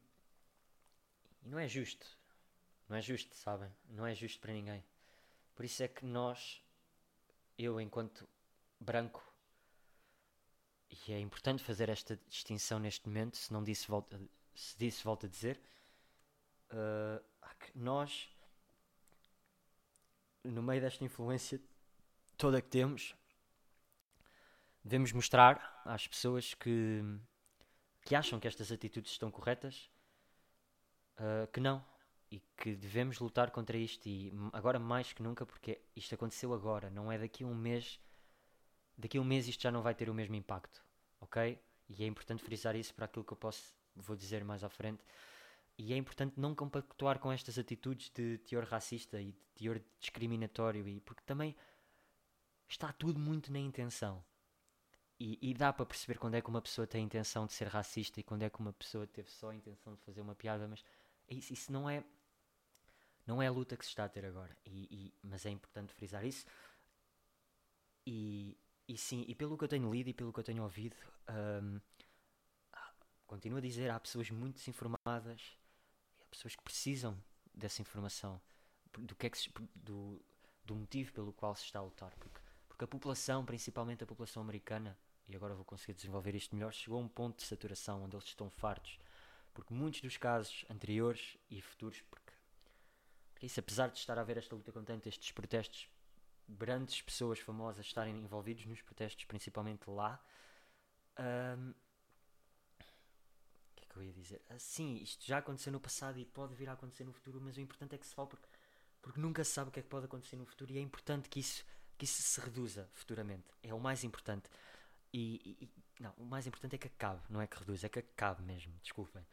e 1.43 1.47
não 1.49 1.59
é 1.59 1.67
justo. 1.67 2.05
Não 2.89 2.97
é 2.97 3.01
justo, 3.01 3.35
sabem? 3.35 3.71
Não 3.89 4.07
é 4.07 4.15
justo 4.15 4.39
para 4.39 4.53
ninguém. 4.53 4.83
Por 5.55 5.65
isso 5.65 5.83
é 5.83 5.87
que 5.87 6.03
nós, 6.03 6.61
eu 7.57 7.79
enquanto 7.79 8.27
branco, 8.79 9.23
e 11.07 11.13
é 11.13 11.19
importante 11.19 11.63
fazer 11.63 11.89
esta 11.89 12.19
distinção 12.27 12.79
neste 12.79 13.07
momento, 13.07 13.37
se 13.37 13.53
não 13.53 13.63
disse, 13.63 13.87
volta, 13.87 14.19
se 14.55 14.75
disse, 14.77 15.03
volta 15.03 15.27
a 15.27 15.29
dizer, 15.29 15.61
uh, 16.71 17.23
nós, 17.75 18.29
no 20.43 20.63
meio 20.63 20.81
desta 20.81 21.03
influência 21.03 21.59
toda 22.37 22.61
que 22.61 22.69
temos, 22.69 23.15
devemos 24.83 25.11
mostrar 25.11 25.81
às 25.83 26.07
pessoas 26.07 26.53
que, 26.53 27.01
que 28.03 28.15
acham 28.15 28.39
que 28.39 28.47
estas 28.47 28.71
atitudes 28.71 29.11
estão 29.11 29.31
corretas 29.31 29.89
uh, 31.19 31.47
que 31.51 31.59
não 31.59 31.83
e 32.31 32.39
que 32.57 32.75
devemos 32.75 33.19
lutar 33.19 33.51
contra 33.51 33.77
isto 33.77 34.07
e 34.07 34.33
agora 34.53 34.79
mais 34.79 35.13
que 35.13 35.21
nunca 35.21 35.45
porque 35.45 35.81
isto 35.95 36.15
aconteceu 36.15 36.53
agora, 36.53 36.89
não 36.89 37.11
é 37.11 37.17
daqui 37.17 37.43
a 37.43 37.47
um 37.47 37.55
mês 37.55 37.99
daqui 38.97 39.17
a 39.17 39.21
um 39.21 39.25
mês 39.25 39.47
isto 39.47 39.61
já 39.61 39.71
não 39.71 39.81
vai 39.81 39.93
ter 39.93 40.09
o 40.09 40.13
mesmo 40.13 40.35
impacto, 40.35 40.83
ok? 41.19 41.59
E 41.89 42.03
é 42.03 42.07
importante 42.07 42.43
frisar 42.43 42.75
isso 42.75 42.93
para 42.93 43.05
aquilo 43.05 43.25
que 43.25 43.33
eu 43.33 43.37
posso 43.37 43.75
vou 43.95 44.15
dizer 44.15 44.43
mais 44.43 44.63
à 44.63 44.69
frente. 44.69 45.03
E 45.77 45.93
é 45.93 45.97
importante 45.97 46.39
não 46.39 46.55
compactuar 46.55 47.19
com 47.19 47.31
estas 47.31 47.57
atitudes 47.57 48.09
de 48.09 48.37
teor 48.39 48.63
racista 48.63 49.21
e 49.21 49.31
de 49.31 49.39
teor 49.55 49.81
discriminatório, 49.99 50.87
e 50.87 51.01
porque 51.01 51.23
também 51.25 51.55
está 52.67 52.91
tudo 52.93 53.19
muito 53.19 53.51
na 53.51 53.59
intenção. 53.59 54.23
E, 55.19 55.37
e, 55.41 55.53
dá 55.53 55.71
para 55.71 55.85
perceber 55.85 56.17
quando 56.19 56.35
é 56.35 56.41
que 56.41 56.49
uma 56.49 56.61
pessoa 56.61 56.85
tem 56.85 57.01
a 57.01 57.05
intenção 57.05 57.45
de 57.45 57.53
ser 57.53 57.67
racista 57.67 58.19
e 58.19 58.23
quando 58.23 58.43
é 58.43 58.49
que 58.49 58.59
uma 58.59 58.73
pessoa 58.73 59.07
teve 59.07 59.31
só 59.31 59.49
a 59.49 59.55
intenção 59.55 59.95
de 59.95 60.01
fazer 60.01 60.19
uma 60.19 60.35
piada, 60.35 60.67
mas 60.67 60.83
isso, 61.29 61.53
isso 61.53 61.71
não 61.71 61.89
é 61.89 62.03
não 63.25 63.41
é 63.41 63.47
a 63.47 63.51
luta 63.51 63.75
que 63.75 63.83
se 63.83 63.89
está 63.89 64.05
a 64.05 64.09
ter 64.09 64.25
agora. 64.25 64.55
E, 64.65 64.87
e, 64.91 65.13
mas 65.23 65.45
é 65.45 65.49
importante 65.49 65.93
frisar 65.93 66.23
isso. 66.25 66.45
E, 68.05 68.57
e 68.87 68.97
sim, 68.97 69.25
e 69.27 69.33
pelo 69.33 69.57
que 69.57 69.63
eu 69.63 69.67
tenho 69.67 69.91
lido 69.91 70.09
e 70.09 70.13
pelo 70.13 70.31
que 70.31 70.39
eu 70.39 70.43
tenho 70.43 70.61
ouvido, 70.63 70.95
um, 71.63 71.79
continuo 73.25 73.57
a 73.57 73.61
dizer, 73.61 73.89
há 73.89 73.99
pessoas 73.99 74.29
muito 74.29 74.57
desinformadas, 74.57 75.57
pessoas 76.35 76.55
que 76.55 76.63
precisam 76.63 77.17
dessa 77.53 77.81
informação, 77.81 78.39
do 78.97 79.15
que 79.15 79.27
é 79.27 79.29
que 79.29 79.37
se, 79.37 79.51
do, 79.73 80.21
do 80.63 80.75
motivo 80.75 81.11
pelo 81.13 81.33
qual 81.33 81.55
se 81.55 81.63
está 81.63 81.79
a 81.79 81.83
lutar. 81.83 82.13
Porque, 82.17 82.39
porque 82.67 82.83
a 82.83 82.87
população, 82.87 83.45
principalmente 83.45 84.03
a 84.03 84.07
população 84.07 84.41
americana, 84.41 84.97
e 85.27 85.35
agora 85.35 85.55
vou 85.55 85.65
conseguir 85.65 85.93
desenvolver 85.93 86.35
isto 86.35 86.55
melhor, 86.55 86.73
chegou 86.73 86.99
a 86.99 87.01
um 87.01 87.07
ponto 87.07 87.37
de 87.37 87.43
saturação 87.43 88.03
onde 88.03 88.15
eles 88.15 88.25
estão 88.25 88.49
fartos. 88.49 88.99
Porque 89.53 89.73
muitos 89.73 90.01
dos 90.01 90.17
casos 90.17 90.65
anteriores 90.69 91.37
e 91.49 91.61
futuros, 91.61 92.01
porque, 92.09 92.33
porque 93.33 93.45
isso, 93.45 93.59
apesar 93.59 93.89
de 93.89 93.97
estar 93.97 94.17
a 94.17 94.21
haver 94.21 94.37
esta 94.37 94.55
luta 94.55 94.71
contente, 94.71 95.07
estes 95.07 95.31
protestos 95.31 95.89
grandes 96.47 97.01
pessoas 97.01 97.39
famosas 97.39 97.85
estarem 97.85 98.15
envolvidos 98.19 98.65
nos 98.65 98.81
protestos, 98.81 99.25
principalmente 99.25 99.89
lá. 99.89 100.23
Um, 101.17 101.73
que 103.95 104.01
eu 104.01 104.03
ia 104.03 104.13
dizer? 104.13 104.41
Ah, 104.49 104.59
sim, 104.59 104.97
isto 104.97 105.25
já 105.25 105.37
aconteceu 105.37 105.71
no 105.71 105.79
passado 105.79 106.19
e 106.19 106.25
pode 106.25 106.53
vir 106.53 106.69
a 106.69 106.73
acontecer 106.73 107.03
no 107.03 107.13
futuro, 107.13 107.39
mas 107.41 107.57
o 107.57 107.61
importante 107.61 107.95
é 107.95 107.97
que 107.97 108.05
se 108.05 108.13
fale 108.13 108.29
porque, 108.29 108.47
porque 109.01 109.19
nunca 109.19 109.43
se 109.43 109.51
sabe 109.51 109.69
o 109.69 109.71
que 109.71 109.79
é 109.79 109.83
que 109.83 109.89
pode 109.89 110.05
acontecer 110.05 110.35
no 110.35 110.45
futuro 110.45 110.71
e 110.71 110.77
é 110.77 110.81
importante 110.81 111.29
que 111.29 111.39
isso, 111.39 111.65
que 111.97 112.05
isso 112.05 112.21
se 112.21 112.41
reduza 112.41 112.89
futuramente. 112.93 113.45
É 113.63 113.73
o 113.73 113.79
mais 113.79 114.03
importante. 114.03 114.49
E, 115.13 115.57
e, 115.61 115.69
não, 115.99 116.13
o 116.17 116.25
mais 116.25 116.45
importante 116.45 116.75
é 116.75 116.77
que 116.77 116.87
acabe, 116.87 117.21
não 117.29 117.41
é 117.41 117.47
que 117.47 117.57
reduza, 117.57 117.87
é 117.87 117.89
que 117.89 117.99
acabe 117.99 118.43
mesmo, 118.43 118.73
desculpem. 118.83 119.25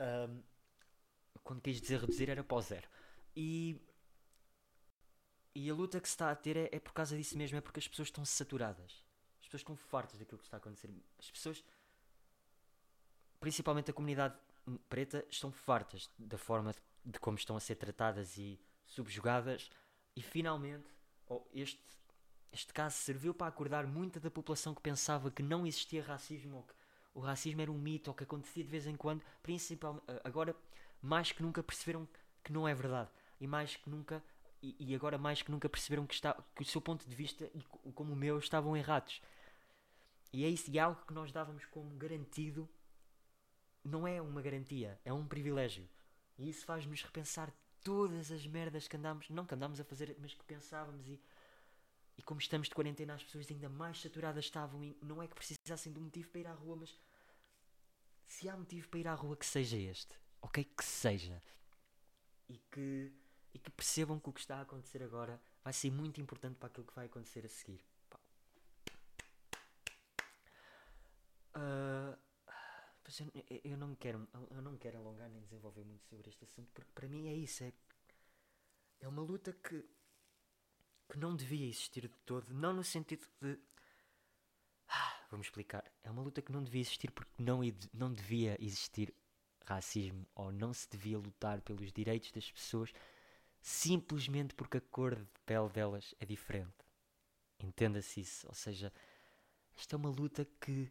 Um, 0.00 0.42
quando 1.44 1.60
quis 1.62 1.80
dizer 1.80 2.00
reduzir 2.00 2.28
era 2.28 2.42
para 2.42 2.56
o 2.56 2.60
zero. 2.60 2.88
E 3.36 3.80
e 5.54 5.68
a 5.68 5.74
luta 5.74 6.00
que 6.00 6.08
se 6.08 6.14
está 6.14 6.30
a 6.30 6.34
ter 6.36 6.56
é, 6.56 6.68
é, 6.72 6.78
por 6.78 6.92
causa 6.92 7.16
disso 7.16 7.36
mesmo, 7.36 7.58
é 7.58 7.60
porque 7.60 7.80
as 7.80 7.88
pessoas 7.88 8.08
estão 8.08 8.24
saturadas. 8.24 9.04
As 9.40 9.46
pessoas 9.46 9.60
estão 9.62 9.76
fartas 9.76 10.18
daquilo 10.18 10.38
que 10.38 10.46
está 10.46 10.56
a 10.56 10.58
acontecer. 10.58 10.90
As 11.18 11.30
pessoas, 11.30 11.64
principalmente 13.40 13.90
a 13.90 13.94
comunidade 13.94 14.34
preta, 14.88 15.24
estão 15.28 15.50
fartas 15.50 16.08
da 16.18 16.38
forma 16.38 16.72
de, 16.72 16.78
de 17.12 17.18
como 17.18 17.36
estão 17.36 17.56
a 17.56 17.60
ser 17.60 17.76
tratadas 17.76 18.36
e 18.36 18.60
subjugadas. 18.86 19.70
E 20.14 20.22
finalmente, 20.22 20.86
oh, 21.26 21.42
este, 21.52 21.82
este 22.52 22.72
caso 22.72 22.96
serviu 22.96 23.34
para 23.34 23.46
acordar 23.46 23.86
muita 23.86 24.20
da 24.20 24.30
população 24.30 24.74
que 24.74 24.82
pensava 24.82 25.30
que 25.30 25.42
não 25.42 25.66
existia 25.66 26.02
racismo 26.02 26.58
ou 26.58 26.62
que 26.64 26.74
o 27.14 27.20
racismo 27.20 27.60
era 27.60 27.72
um 27.72 27.78
mito 27.78 28.10
ou 28.10 28.14
que 28.14 28.24
acontecia 28.24 28.62
de 28.62 28.70
vez 28.70 28.86
em 28.86 28.94
quando. 28.94 29.22
Principalmente, 29.42 30.04
agora, 30.22 30.54
mais 31.02 31.32
que 31.32 31.42
nunca 31.42 31.62
perceberam 31.62 32.06
que 32.44 32.52
não 32.52 32.68
é 32.68 32.74
verdade. 32.74 33.10
E 33.40 33.46
mais 33.46 33.74
que 33.76 33.88
nunca 33.88 34.22
e, 34.62 34.76
e, 34.78 34.94
agora 34.94 35.16
mais 35.16 35.40
que 35.40 35.50
nunca 35.50 35.68
perceberam 35.70 36.06
que, 36.06 36.12
está, 36.12 36.34
que 36.54 36.62
o 36.62 36.64
seu 36.66 36.82
ponto 36.82 37.08
de 37.08 37.16
vista 37.16 37.50
e 37.54 37.62
como 37.92 38.12
o 38.12 38.16
meu 38.16 38.38
estavam 38.38 38.76
errados. 38.76 39.22
E 40.32 40.44
é 40.44 40.48
isso, 40.48 40.70
e 40.70 40.78
é 40.78 40.82
algo 40.82 41.00
que 41.06 41.14
nós 41.14 41.32
dávamos 41.32 41.64
como 41.64 41.90
garantido, 41.96 42.68
não 43.84 44.06
é 44.06 44.20
uma 44.20 44.42
garantia, 44.42 44.98
é 45.04 45.12
um 45.12 45.26
privilégio. 45.26 45.88
E 46.38 46.48
isso 46.48 46.64
faz-nos 46.64 47.02
repensar 47.02 47.52
todas 47.82 48.30
as 48.30 48.46
merdas 48.46 48.86
que 48.86 48.96
andámos, 48.96 49.28
não 49.30 49.46
que 49.46 49.54
andámos 49.54 49.80
a 49.80 49.84
fazer, 49.84 50.16
mas 50.20 50.34
que 50.34 50.44
pensávamos 50.44 51.06
e, 51.08 51.20
e 52.16 52.22
como 52.22 52.40
estamos 52.40 52.68
de 52.68 52.74
quarentena 52.74 53.14
as 53.14 53.24
pessoas 53.24 53.50
ainda 53.50 53.68
mais 53.68 54.00
saturadas 54.00 54.44
estavam 54.44 54.82
e 54.84 54.96
não 55.02 55.22
é 55.22 55.26
que 55.26 55.34
precisassem 55.34 55.92
de 55.92 55.98
um 55.98 56.02
motivo 56.02 56.28
para 56.30 56.40
ir 56.40 56.46
à 56.46 56.52
rua, 56.52 56.76
mas 56.76 56.98
se 58.26 58.48
há 58.48 58.56
motivo 58.56 58.88
para 58.88 59.00
ir 59.00 59.08
à 59.08 59.14
rua 59.14 59.36
que 59.36 59.46
seja 59.46 59.76
este, 59.76 60.14
ok? 60.40 60.64
Que 60.64 60.84
seja. 60.84 61.42
E 62.48 62.58
que 62.70 63.12
e 63.52 63.58
que 63.58 63.70
percebam 63.70 64.18
que 64.18 64.28
o 64.28 64.32
que 64.32 64.40
está 64.40 64.58
a 64.58 64.60
acontecer 64.62 65.02
agora 65.02 65.40
vai 65.62 65.72
ser 65.72 65.90
muito 65.90 66.20
importante 66.20 66.56
para 66.56 66.68
aquilo 66.68 66.86
que 66.86 66.94
vai 66.94 67.06
acontecer 67.06 67.44
a 67.44 67.48
seguir. 67.48 67.84
Uh, 71.54 72.16
eu, 73.18 73.60
eu, 73.64 73.76
não 73.76 73.94
quero, 73.94 74.28
eu 74.50 74.62
não 74.62 74.76
quero 74.76 74.98
alongar 74.98 75.28
nem 75.28 75.42
desenvolver 75.42 75.84
muito 75.84 76.04
sobre 76.06 76.28
este 76.28 76.44
assunto, 76.44 76.70
porque 76.72 76.92
para 76.92 77.08
mim 77.08 77.28
é 77.28 77.34
isso. 77.34 77.64
É, 77.64 77.72
é 79.00 79.08
uma 79.08 79.22
luta 79.22 79.52
que, 79.52 79.84
que 81.10 81.18
não 81.18 81.34
devia 81.34 81.66
existir 81.66 82.02
de 82.02 82.16
todo. 82.24 82.52
Não 82.52 82.72
no 82.72 82.84
sentido 82.84 83.26
de. 83.40 83.58
Ah, 84.88 85.26
vamos 85.30 85.46
explicar. 85.46 85.84
É 86.02 86.10
uma 86.10 86.22
luta 86.22 86.42
que 86.42 86.52
não 86.52 86.62
devia 86.62 86.80
existir 86.80 87.10
porque 87.10 87.42
não, 87.42 87.60
não 87.92 88.12
devia 88.12 88.56
existir 88.62 89.14
racismo 89.64 90.26
ou 90.34 90.52
não 90.52 90.72
se 90.72 90.88
devia 90.88 91.18
lutar 91.18 91.60
pelos 91.60 91.92
direitos 91.92 92.32
das 92.32 92.50
pessoas 92.50 92.92
simplesmente 93.60 94.54
porque 94.54 94.78
a 94.78 94.80
cor 94.80 95.14
de 95.14 95.40
pele 95.46 95.68
delas 95.68 96.14
é 96.18 96.26
diferente. 96.26 96.74
Entenda-se 97.58 98.20
isso. 98.20 98.46
Ou 98.48 98.54
seja, 98.54 98.92
esta 99.76 99.96
é 99.96 99.98
uma 99.98 100.10
luta 100.10 100.46
que, 100.60 100.90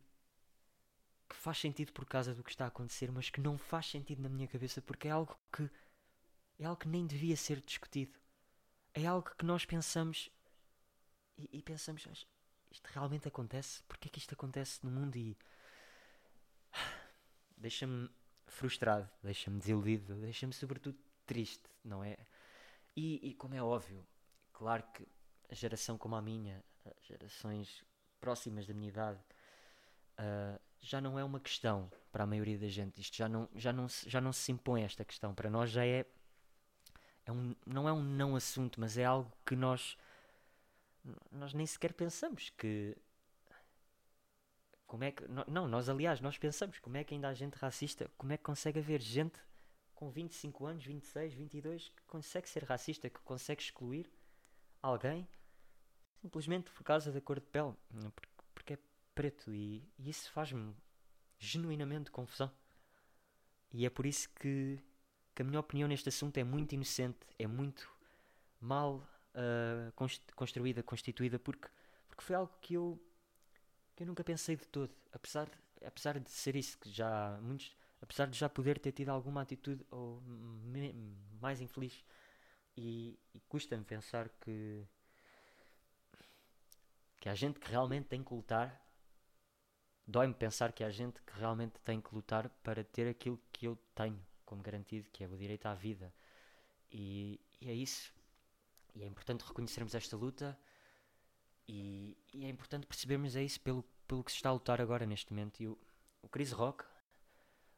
que 1.30 1.36
faz 1.36 1.60
sentido 1.60 1.94
por 1.94 2.06
causa 2.06 2.34
do 2.34 2.44
que 2.44 2.50
está 2.50 2.66
a 2.66 2.70
acontecer, 2.70 3.12
mas 3.12 3.30
que 3.30 3.40
não 3.40 3.58
faz 3.58 3.86
sentido 3.86 4.22
na 4.22 4.30
minha 4.30 4.48
cabeça 4.48 4.82
porque 4.82 5.08
é 5.08 5.12
algo 5.12 5.38
que 5.52 5.70
é 6.58 6.66
algo 6.66 6.82
que 6.82 6.88
nem 6.90 7.06
devia 7.08 7.38
ser 7.38 7.62
discutido. 7.62 8.20
É 8.94 9.06
algo 9.06 9.30
que 9.38 9.46
nós 9.46 9.64
pensamos 9.64 10.30
e, 11.38 11.50
e 11.54 11.62
pensamos, 11.62 12.06
isto 12.70 12.88
realmente 12.88 13.28
acontece? 13.28 13.82
Porquê 13.84 14.10
é 14.10 14.12
que 14.12 14.20
isto 14.20 14.34
acontece 14.34 14.84
no 14.84 14.92
mundo? 14.92 15.16
E 15.16 15.38
deixa-me 17.56 18.10
frustrado, 18.46 19.10
deixa-me 19.24 19.60
desiludido, 19.60 20.16
deixa-me 20.16 20.52
sobretudo 20.52 20.98
triste, 21.26 21.70
não 21.84 22.04
é? 22.04 22.18
E, 22.96 23.30
e, 23.30 23.34
como 23.36 23.56
é 23.56 23.64
óbvio, 23.64 24.06
claro 24.52 24.84
que 24.94 25.08
a 25.50 25.56
geração 25.56 25.98
como 25.98 26.16
a 26.16 26.22
minha, 26.22 26.62
gerações 27.02 27.86
próximas 28.20 28.68
da 28.68 28.74
minha 28.74 28.90
idade, 28.90 29.20
uh, 30.20 30.60
já 30.82 31.02
não 31.02 31.18
é 31.20 31.24
uma 31.24 31.40
questão 31.40 31.92
para 32.12 32.24
a 32.24 32.28
maioria 32.28 32.58
da 32.58 32.68
gente. 32.68 33.00
Isto 33.00 33.18
já 33.18 33.30
não, 33.30 33.50
já 33.56 33.74
não, 33.74 33.88
já 33.88 34.22
não 34.22 34.34
se 34.34 34.52
impõe 34.52 34.84
esta 34.84 35.04
questão. 35.04 35.34
Para 35.34 35.50
nós 35.50 35.70
já 35.70 35.86
é, 35.86 36.06
é 37.26 37.32
um, 37.32 37.56
não 37.66 37.88
é 37.88 37.94
um 37.94 38.02
não 38.02 38.36
assunto, 38.36 38.80
mas 38.80 38.98
é 38.98 39.06
algo 39.06 39.32
que 39.46 39.56
nós, 39.56 39.98
nós 41.32 41.54
nem 41.54 41.66
sequer 41.66 41.94
pensamos 41.94 42.50
que 42.58 42.96
como 44.88 45.04
é 45.04 45.12
que 45.12 45.24
não 45.28 45.68
nós 45.68 45.88
aliás 45.88 46.20
nós 46.20 46.36
pensamos 46.40 46.80
como 46.80 46.98
é 46.98 47.04
que 47.04 47.14
ainda 47.14 47.30
há 47.30 47.34
gente 47.36 47.54
racista 47.54 48.10
como 48.18 48.34
é 48.34 48.38
que 48.38 48.44
consegue 48.44 48.80
haver 48.80 49.00
gente 49.00 49.40
com 50.00 50.10
25 50.10 50.66
anos, 50.66 50.86
26, 50.86 51.34
22, 51.34 51.90
que 51.90 52.04
consegue 52.04 52.48
ser 52.48 52.64
racista, 52.64 53.10
que 53.10 53.20
consegue 53.20 53.62
excluir 53.62 54.10
alguém 54.82 55.28
simplesmente 56.22 56.72
por 56.72 56.84
causa 56.84 57.12
da 57.12 57.20
cor 57.20 57.38
de 57.38 57.46
pele, 57.48 57.74
porque 58.16 58.29
é 58.29 58.29
preto 59.20 59.54
e, 59.54 59.84
e 59.98 60.10
isso 60.10 60.32
faz-me 60.32 60.74
genuinamente 61.38 62.10
confusão. 62.10 62.50
E 63.74 63.86
é 63.86 63.90
por 63.90 64.06
isso 64.06 64.30
que, 64.30 64.82
que, 65.36 65.42
a 65.42 65.46
minha 65.46 65.60
opinião 65.60 65.90
neste 65.90 66.08
assunto 66.08 66.38
é 66.38 66.44
muito 66.46 66.74
inocente, 66.74 67.20
é 67.38 67.46
muito 67.46 67.92
mal 68.62 69.06
uh, 69.36 69.92
construída, 70.36 70.82
constituída, 70.82 71.38
porque, 71.38 71.68
porque 72.08 72.24
foi 72.24 72.34
algo 72.38 72.54
que 72.62 72.76
eu, 72.76 72.98
que 73.94 74.04
eu 74.04 74.08
nunca 74.08 74.24
pensei 74.24 74.56
de 74.56 74.66
todo. 74.66 74.96
Apesar, 75.12 75.50
apesar 75.86 76.18
de 76.18 76.30
ser 76.30 76.56
isso, 76.56 76.78
que 76.78 76.90
já 76.90 77.38
muitos, 77.42 77.76
apesar 78.02 78.26
de 78.26 78.38
já 78.38 78.48
poder 78.48 78.80
ter 78.80 78.94
tido 78.94 79.10
alguma 79.10 79.42
atitude 79.42 79.86
ou 79.92 80.22
me, 80.22 80.94
mais 81.42 81.60
infeliz, 81.60 82.06
e, 82.78 83.20
e 83.34 83.42
custa-me 83.50 83.84
pensar 83.84 84.30
que 84.40 84.88
que 87.20 87.28
há 87.28 87.36
gente 87.36 87.60
que 87.60 87.70
realmente 87.70 88.08
tem 88.08 88.24
que 88.24 88.34
lutar. 88.34 88.89
Dói-me 90.10 90.34
pensar 90.34 90.72
que 90.72 90.84
há 90.84 90.90
gente 90.90 91.22
que 91.22 91.40
realmente 91.40 91.80
tem 91.82 92.02
que 92.02 92.16
lutar 92.16 92.50
para 92.64 92.84
ter 92.84 93.08
aquilo 93.08 93.40
que 93.52 93.68
eu 93.68 93.78
tenho 93.94 94.20
como 94.44 94.60
garantido, 94.64 95.08
que 95.12 95.24
é 95.24 95.28
o 95.28 95.38
direito 95.38 95.68
à 95.68 95.76
vida. 95.76 96.12
E, 96.92 97.40
e 97.62 97.70
é 97.70 97.74
isso. 97.76 98.12
E 98.96 99.04
é 99.04 99.06
importante 99.06 99.46
reconhecermos 99.46 99.94
esta 99.94 100.18
luta 100.18 100.60
e, 101.68 102.18
e, 102.34 102.44
é 102.44 102.50
importante 102.50 102.88
percebermos 102.88 103.36
é 103.36 103.44
isso 103.44 103.62
pelo, 103.62 103.84
pelo 104.08 104.24
que 104.24 104.32
se 104.32 104.38
está 104.38 104.50
a 104.50 104.54
lutar 104.54 104.82
agora 104.82 105.06
neste 105.06 105.32
momento. 105.32 105.62
E 105.62 105.68
o, 105.68 105.78
o 106.24 106.28
Chris 106.28 106.52
Rock 106.52 106.84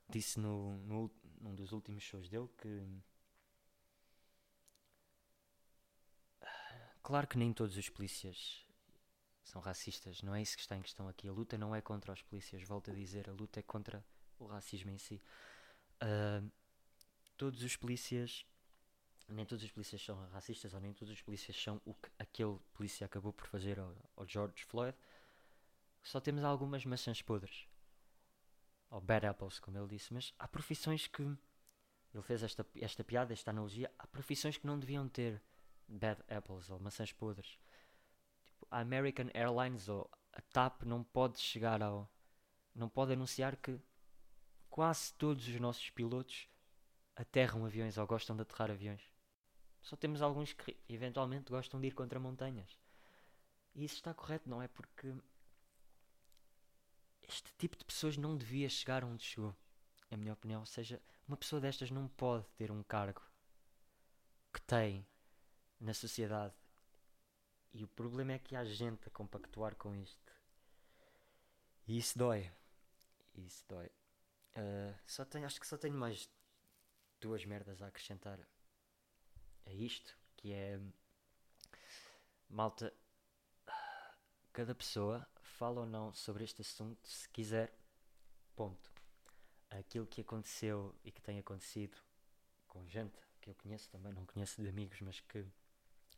disse 0.08 0.40
no, 0.40 0.78
no, 0.78 1.12
num 1.42 1.54
dos 1.54 1.74
últimos 1.74 2.02
shows 2.02 2.30
dele 2.30 2.48
que 2.58 2.88
claro 7.04 7.28
que 7.28 7.38
nem 7.38 7.52
todos 7.52 7.76
os 7.76 7.90
polícias 7.90 8.66
são 9.44 9.62
racistas. 9.62 10.22
Não 10.22 10.36
é 10.36 10.42
isso 10.42 10.56
que 10.56 10.62
está 10.62 10.76
em 10.76 10.82
questão 10.82 11.08
aqui. 11.08 11.28
A 11.28 11.32
luta 11.32 11.58
não 11.58 11.76
é 11.76 11.82
contra 11.82 12.14
os 12.14 12.22
polícias, 12.22 12.62
volto 12.64 12.92
a 12.92 12.94
dizer, 12.94 13.30
a 13.30 13.34
luta 13.34 13.60
é 13.60 13.64
contra 13.64 14.04
o 14.40 14.46
racismo 14.46 14.92
em 14.92 14.98
si. 14.98 15.22
Uh, 16.02 16.50
todos 17.38 17.64
os 17.64 17.76
polícias, 17.76 18.46
nem 19.28 19.46
todos 19.46 19.64
os 19.64 19.72
polícias 19.72 20.02
são 20.02 20.16
racistas, 20.30 20.74
ou 20.74 20.80
nem 20.80 20.94
todos 20.94 21.14
os 21.14 21.22
polícias 21.22 21.62
são 21.62 21.82
o 21.86 21.94
que 21.94 22.10
aquele 22.20 22.58
polícia 22.74 23.06
acabou 23.06 23.34
por 23.34 23.48
fazer 23.48 23.80
ao, 23.80 23.96
ao 24.16 24.28
George 24.28 24.64
Floyd. 24.66 24.98
Só 26.04 26.20
temos 26.20 26.44
algumas 26.44 26.86
maçãs 26.86 27.22
podres, 27.22 27.68
ou 28.90 29.00
bad 29.00 29.26
apples, 29.26 29.60
como 29.60 29.78
ele 29.78 29.88
disse, 29.88 30.14
mas 30.14 30.34
há 30.38 30.48
profissões 30.48 31.08
que. 31.08 31.24
Ele 32.14 32.24
fez 32.24 32.44
esta, 32.44 32.68
esta 32.76 33.06
piada, 33.06 33.32
esta 33.32 33.52
analogia. 33.52 33.90
Há 33.98 34.06
profissões 34.06 34.58
que 34.58 34.68
não 34.68 34.78
deviam 34.78 35.08
ter 35.08 35.42
bad 35.88 36.22
apples 36.28 36.70
ou 36.70 36.78
maçãs 36.78 37.14
podres 37.14 37.58
a 38.72 38.80
American 38.80 39.28
Airlines 39.34 39.90
ou 39.90 40.10
a 40.32 40.42
TAP 40.42 40.84
não 40.84 41.04
pode 41.04 41.40
chegar 41.40 41.84
ao. 41.84 42.10
não 42.74 42.88
pode 42.88 43.12
anunciar 43.12 43.58
que 43.58 43.78
quase 44.70 45.14
todos 45.16 45.46
os 45.48 45.60
nossos 45.60 45.90
pilotos 45.90 46.48
aterram 47.16 47.66
aviões 47.66 47.98
ou 47.98 48.08
gostam 48.08 48.36
de 48.36 48.44
aterrar 48.44 48.72
aviões. 48.72 49.02
Só 49.82 49.98
temos 49.98 50.22
alguns 50.22 50.54
que 50.54 50.78
eventualmente 50.88 51.52
gostam 51.52 51.82
de 51.82 51.88
ir 51.88 51.92
contra 51.92 52.20
montanhas. 52.20 52.80
E 53.76 53.84
isso 53.84 53.96
está 53.96 54.14
correto, 54.14 54.50
não 54.50 54.62
é? 54.62 54.68
Porque 54.70 55.14
este 57.28 57.54
tipo 57.58 57.78
de 57.78 57.84
pessoas 57.84 58.16
não 58.16 58.38
devia 58.38 58.70
chegar 58.70 59.04
onde 59.04 59.24
chegou, 59.24 59.56
na 60.10 60.18
minha 60.18 60.34
opinião. 60.34 60.62
Ou 60.62 60.66
seja, 60.66 61.02
uma 61.28 61.36
pessoa 61.36 61.60
destas 61.60 61.92
não 61.92 62.08
pode 62.08 62.46
ter 62.56 62.72
um 62.72 62.84
cargo 62.84 63.22
que 64.54 64.62
tem 64.62 65.06
na 65.80 65.94
sociedade 65.94 66.54
e 67.74 67.84
o 67.84 67.88
problema 67.88 68.34
é 68.34 68.40
que 68.40 68.56
há 68.56 68.64
gente 68.64 69.08
a 69.08 69.12
compactuar 69.12 69.76
com 69.76 69.96
isto. 69.96 70.34
E 71.88 71.98
isso 71.98 72.18
dói. 72.18 72.52
Isso 73.36 73.64
dói. 73.68 73.88
Uh, 74.56 74.94
só 75.06 75.24
tenho, 75.24 75.46
acho 75.46 75.60
que 75.60 75.68
só 75.68 75.78
tenho 75.78 75.96
mais 75.96 76.30
duas 77.20 77.46
merdas 77.46 77.82
a 77.82 77.88
acrescentar 77.88 78.40
a 79.66 79.72
isto, 79.72 80.18
que 80.36 80.52
é 80.52 80.80
malta, 82.50 82.94
cada 84.52 84.76
pessoa 84.76 85.26
fala 85.42 85.82
ou 85.82 85.86
não 85.86 86.14
sobre 86.14 86.44
este 86.44 86.62
assunto 86.62 87.08
se 87.08 87.30
quiser. 87.30 87.74
Ponto. 88.56 88.92
Aquilo 89.70 90.06
que 90.06 90.22
aconteceu 90.22 90.94
e 91.06 91.12
que 91.12 91.22
tem 91.22 91.40
acontecido 91.40 91.98
com 92.68 92.86
gente 92.88 93.18
que 93.40 93.50
eu 93.50 93.56
conheço 93.56 93.90
também, 93.90 94.14
não 94.14 94.26
conheço 94.26 94.62
de 94.62 94.68
amigos, 94.68 95.00
mas 95.02 95.20
que 95.22 95.46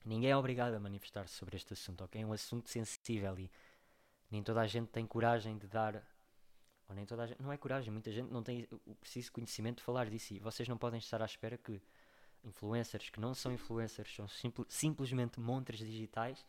Ninguém 0.06 0.32
é 0.32 0.38
obrigado 0.38 0.74
a 0.74 0.80
manifestar-se 0.80 1.34
sobre 1.34 1.56
este 1.56 1.74
assunto, 1.74 2.04
ok? 2.04 2.22
É 2.22 2.26
um 2.26 2.34
assunto 2.34 2.70
sensível 2.70 3.38
e 3.40 3.50
nem 4.30 4.44
toda 4.44 4.62
a 4.62 4.68
gente 4.68 4.90
tem 4.90 5.06
coragem 5.06 5.58
de 5.58 5.68
dar. 5.68 6.04
Ou 6.90 6.96
nem 6.96 7.06
toda 7.06 7.24
a 7.24 7.28
gente. 7.28 7.42
Não 7.42 7.52
é 7.52 7.58
coragem, 7.58 7.92
muita 7.92 8.12
gente 8.12 8.30
não 8.32 8.44
tem 8.44 8.68
o 8.86 8.96
preciso 8.96 9.32
conhecimento 9.32 9.78
de 9.78 9.84
falar 9.84 10.10
disso. 10.10 10.34
E 10.34 10.40
vocês 10.40 10.68
não 10.68 10.78
podem 10.78 11.00
estar 11.00 11.22
à 11.22 11.26
espera 11.26 11.58
que 11.58 11.82
influencers 12.44 13.10
que 13.10 13.20
não 13.20 13.34
são 13.34 13.52
influencers, 13.52 14.14
são 14.14 14.28
simple, 14.28 14.66
simplesmente 14.68 15.40
montres 15.40 15.80
digitais. 15.80 16.46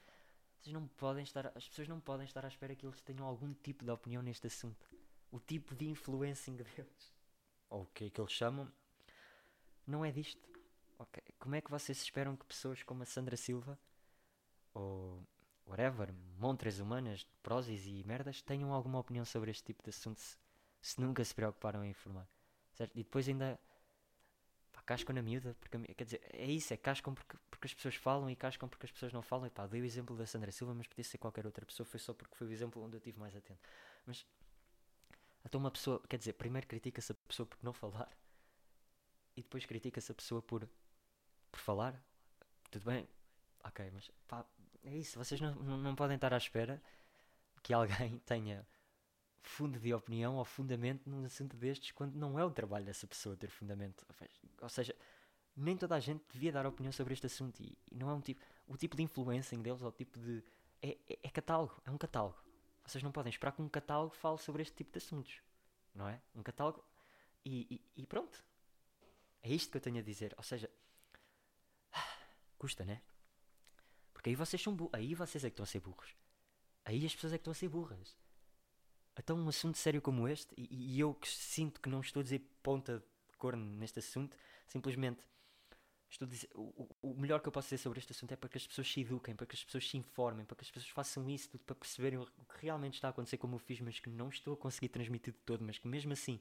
Vocês 0.61 0.73
não 0.73 0.89
podem 0.89 1.23
estar, 1.23 1.53
as 1.55 1.69
pessoas 1.69 1.87
não 1.87 2.01
podem 2.01 2.25
estar 2.25 2.45
à 2.45 2.49
espera 2.49 2.75
que 2.75 2.87
eles 2.87 3.01
tenham 3.03 3.27
algum 3.27 3.53
tipo 3.55 3.85
de 3.85 3.91
opinião 3.91 4.23
neste 4.23 4.47
assunto. 4.47 4.89
O 5.31 5.39
tipo 5.39 5.75
de 5.75 5.87
influencing 5.87 6.57
deles, 6.57 7.15
ou 7.69 7.83
o 7.83 7.87
que 7.87 8.07
é 8.07 8.11
que 8.11 8.21
eles 8.21 8.33
chamam, 8.33 8.71
não 9.87 10.05
é 10.05 10.11
disto. 10.11 10.54
Ok, 10.99 11.23
como 11.39 11.55
é 11.55 11.61
que 11.61 11.71
vocês 11.71 12.01
esperam 12.01 12.37
que 12.37 12.45
pessoas 12.45 12.83
como 12.83 13.03
a 13.03 13.07
Sandra 13.07 13.37
Silva 13.37 13.79
ou 14.73 15.27
whatever, 15.67 16.13
montras 16.39 16.79
humanas, 16.79 17.27
prósis 17.43 17.87
e 17.87 18.05
merdas, 18.05 18.43
tenham 18.43 18.73
alguma 18.73 18.99
opinião 18.99 19.25
sobre 19.25 19.51
este 19.51 19.65
tipo 19.65 19.83
de 19.83 19.91
assunto 19.91 20.21
se, 20.81 21.01
nunca 21.01 21.25
se 21.25 21.35
preocuparam 21.35 21.85
em 21.85 21.91
informar? 21.91 22.29
Certo? 22.75 22.93
E 22.95 23.03
depois 23.03 23.29
ainda 23.29 23.59
pá, 24.73 24.83
cascam 24.83 25.15
na 25.15 25.23
miúda, 25.23 25.57
porque 25.59 25.95
quer 25.95 26.05
dizer, 26.05 26.21
é 26.33 26.47
isso, 26.47 26.73
é 26.73 26.77
cascam 26.77 27.15
porque, 27.15 27.37
porque 27.51 27.67
as 27.67 27.75
pessoas 27.75 27.95
falam 27.97 28.29
e 28.31 28.37
cascam 28.37 28.69
porque 28.69 28.87
as 28.87 28.93
pessoas 28.93 29.13
não 29.13 29.23
falam. 29.23 29.47
E 29.47 29.51
pá, 29.51 29.67
dei 29.67 29.81
o 29.81 29.85
exemplo 29.85 30.17
da 30.17 30.27
Sandra 30.27 30.53
Silva, 30.53 30.75
mas 30.75 30.87
podia 30.87 31.05
ser 31.05 31.19
qualquer 31.19 31.47
outra 31.47 31.65
pessoa, 31.67 31.87
foi 31.87 31.99
só 31.99 32.13
porque 32.15 32.37
foi 32.37 32.47
o 32.47 32.53
exemplo 32.53 32.83
onde 32.83 32.97
eu 32.97 32.99
estive 32.99 33.19
mais 33.19 33.35
atento. 33.35 33.61
Mas 34.07 34.27
então 35.45 35.61
uma 35.61 35.71
pessoa, 35.71 36.01
quer 36.09 36.19
dizer, 36.19 36.35
primeiro 36.35 36.67
critica-se 36.67 37.13
a 37.13 37.15
pessoa 37.15 37.47
por 37.47 37.59
não 37.63 37.73
falar 37.73 38.11
e 39.37 39.43
depois 39.43 39.67
critica-se 39.67 40.11
a 40.11 40.15
pessoa 40.15 40.41
por 40.41 40.69
por 41.55 41.61
falar, 41.61 42.03
tudo 42.69 42.85
bem, 42.87 43.09
ok, 43.63 43.89
mas 43.93 44.11
pá, 44.27 44.45
é 44.83 44.97
isso, 44.97 45.17
vocês 45.17 45.41
não, 45.41 45.55
não, 45.55 45.95
podem 45.95 46.17
estar 46.17 46.35
à 46.35 46.37
espera 46.37 46.83
que 47.63 47.73
alguém 47.73 48.19
tenha 48.27 48.67
fundo 49.41 49.79
de 49.79 49.95
opinião 49.95 50.35
ou 50.35 50.45
fundamento 50.45 51.09
num 51.09 51.25
assunto 51.25 51.57
destes 51.57 51.93
quando 51.93 52.17
não 52.17 52.37
é 52.37 52.45
o 52.45 52.51
trabalho 52.51 52.85
dessa 52.85 53.07
pessoa 53.07 53.37
ter 53.37 53.51
fundamento. 53.51 54.05
Ou 54.61 54.69
seja, 54.69 54.97
nem 55.57 55.77
toda 55.77 55.95
a 55.95 56.01
gente 56.01 56.25
devia 56.33 56.51
dar 56.51 56.67
opinião 56.67 56.91
sobre 56.91 57.13
este 57.13 57.27
assunto 57.27 57.61
e, 57.61 57.79
e 57.89 57.95
não 57.95 58.11
é 58.11 58.15
um 58.15 58.21
tipo. 58.21 58.45
O 58.67 58.77
tipo 58.77 58.97
de 58.97 59.05
influencing 59.05 59.63
deles 59.63 59.81
ou 59.81 59.91
o 59.91 59.93
tipo 59.93 60.19
de. 60.19 60.43
É, 60.83 60.99
é, 61.09 61.19
é, 61.23 61.29
catálogo, 61.29 61.81
é 61.85 61.91
um 61.91 61.99
catálogo. 61.99 62.37
Vocês 62.85 63.05
não 63.05 63.13
podem 63.13 63.31
esperar 63.31 63.53
que 63.53 63.63
um 63.63 63.69
catálogo 63.69 64.15
fale 64.15 64.39
sobre 64.39 64.63
este 64.63 64.75
tipo 64.75 64.91
de 64.91 64.99
assuntos, 64.99 65.41
não 65.95 66.09
é? 66.09 66.21
Um 66.35 66.43
catálogo. 66.43 66.83
E, 67.45 67.67
e, 67.71 68.03
e 68.03 68.07
pronto. 68.07 68.43
É 69.43 69.51
isto 69.53 69.71
que 69.71 69.77
eu 69.77 69.81
tenho 69.81 69.99
a 69.99 70.03
dizer. 70.03 70.35
Ou 70.37 70.43
seja, 70.43 70.69
custa, 72.65 72.83
né? 72.83 73.03
Porque 74.15 74.31
aí 74.31 74.35
vocês 74.35 74.63
são. 74.63 74.75
Aí 74.95 75.15
vocês 75.15 75.45
é 75.45 75.51
que 75.51 75.53
estão 75.53 75.65
a 75.65 75.67
ser 75.67 75.81
burros. 75.81 76.17
Aí 76.83 77.05
as 77.05 77.15
pessoas 77.15 77.35
é 77.35 77.37
que 77.37 77.43
estão 77.43 77.51
a 77.51 77.55
ser 77.55 77.69
burras. 77.69 78.17
Então, 79.19 79.37
um 79.39 79.49
assunto 79.49 79.77
sério 79.77 80.01
como 80.01 80.27
este, 80.27 80.55
e, 80.57 80.95
e 80.95 81.01
eu 81.01 81.15
que 81.15 81.29
sinto 81.29 81.79
que 81.81 81.91
não 81.91 82.01
estou 82.01 82.21
a 82.21 82.23
dizer 82.25 82.41
ponta 82.63 83.05
de 83.31 83.37
corno 83.37 83.65
neste 83.77 83.99
assunto, 83.99 84.37
simplesmente 84.67 85.23
estou 86.09 86.27
a 86.27 86.31
dizer, 86.31 86.49
o, 86.55 86.89
o, 87.03 87.15
melhor 87.15 87.41
que 87.41 87.49
eu 87.49 87.53
posso 87.53 87.69
dizer 87.69 87.79
sobre 87.79 87.99
este 87.99 88.13
assunto 88.13 88.33
é 88.33 88.37
para 88.37 88.49
que 88.49 88.57
as 88.57 88.67
pessoas 88.67 88.91
se 88.91 89.01
eduquem, 89.01 89.37
para 89.37 89.47
que 89.47 89.55
as 89.55 89.63
pessoas 89.63 89.89
se 89.89 89.97
informem, 89.97 90.45
para 90.45 90.57
que 90.57 90.65
as 90.65 90.71
pessoas 90.71 90.91
façam 90.91 91.29
isso 91.29 91.51
tudo 91.51 91.63
para 91.65 91.77
perceberem 91.77 92.19
o 92.19 92.27
que 92.27 92.63
realmente 92.63 92.95
está 92.95 93.09
a 93.09 93.11
acontecer 93.11 93.37
como 93.37 93.55
eu 93.55 93.59
fiz, 93.59 93.81
mas 93.81 94.01
que 94.01 94.09
não 94.09 94.31
estou 94.31 94.55
a 94.55 94.57
conseguir 94.57 94.89
transmitir 94.89 95.33
de 95.33 95.41
todo, 95.41 95.63
mas 95.63 95.79
que 95.79 95.87
mesmo 95.87 96.13
assim 96.13 96.41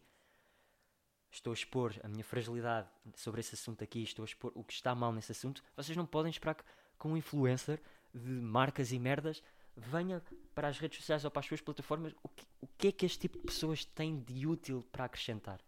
estou 1.33 1.51
a 1.51 1.53
expor 1.53 1.93
a 2.03 2.07
minha 2.07 2.23
fragilidade 2.23 2.87
sobre 3.15 3.41
esse 3.41 3.55
assunto 3.55 3.83
aqui, 3.83 4.03
estou 4.03 4.23
a 4.23 4.25
expor 4.25 4.51
o 4.53 4.63
que 4.63 4.73
está 4.73 4.93
mal 4.93 5.11
nesse 5.11 5.31
assunto, 5.31 5.63
vocês 5.75 5.97
não 5.97 6.05
podem 6.05 6.29
esperar 6.29 6.53
que, 6.53 6.63
que 6.63 7.07
um 7.07 7.17
influencer 7.17 7.81
de 8.13 8.29
marcas 8.29 8.91
e 8.91 8.99
merdas 8.99 9.41
venha 9.75 10.21
para 10.53 10.67
as 10.67 10.77
redes 10.77 10.99
sociais 10.99 11.25
ou 11.25 11.31
para 11.31 11.39
as 11.39 11.47
suas 11.47 11.59
plataformas. 11.59 12.13
O 12.21 12.29
que, 12.29 12.45
o 12.61 12.67
que 12.67 12.87
é 12.89 12.91
que 12.91 13.05
este 13.05 13.19
tipo 13.19 13.39
de 13.39 13.45
pessoas 13.45 13.83
têm 13.83 14.19
de 14.19 14.45
útil 14.45 14.87
para 14.91 15.05
acrescentar? 15.05 15.59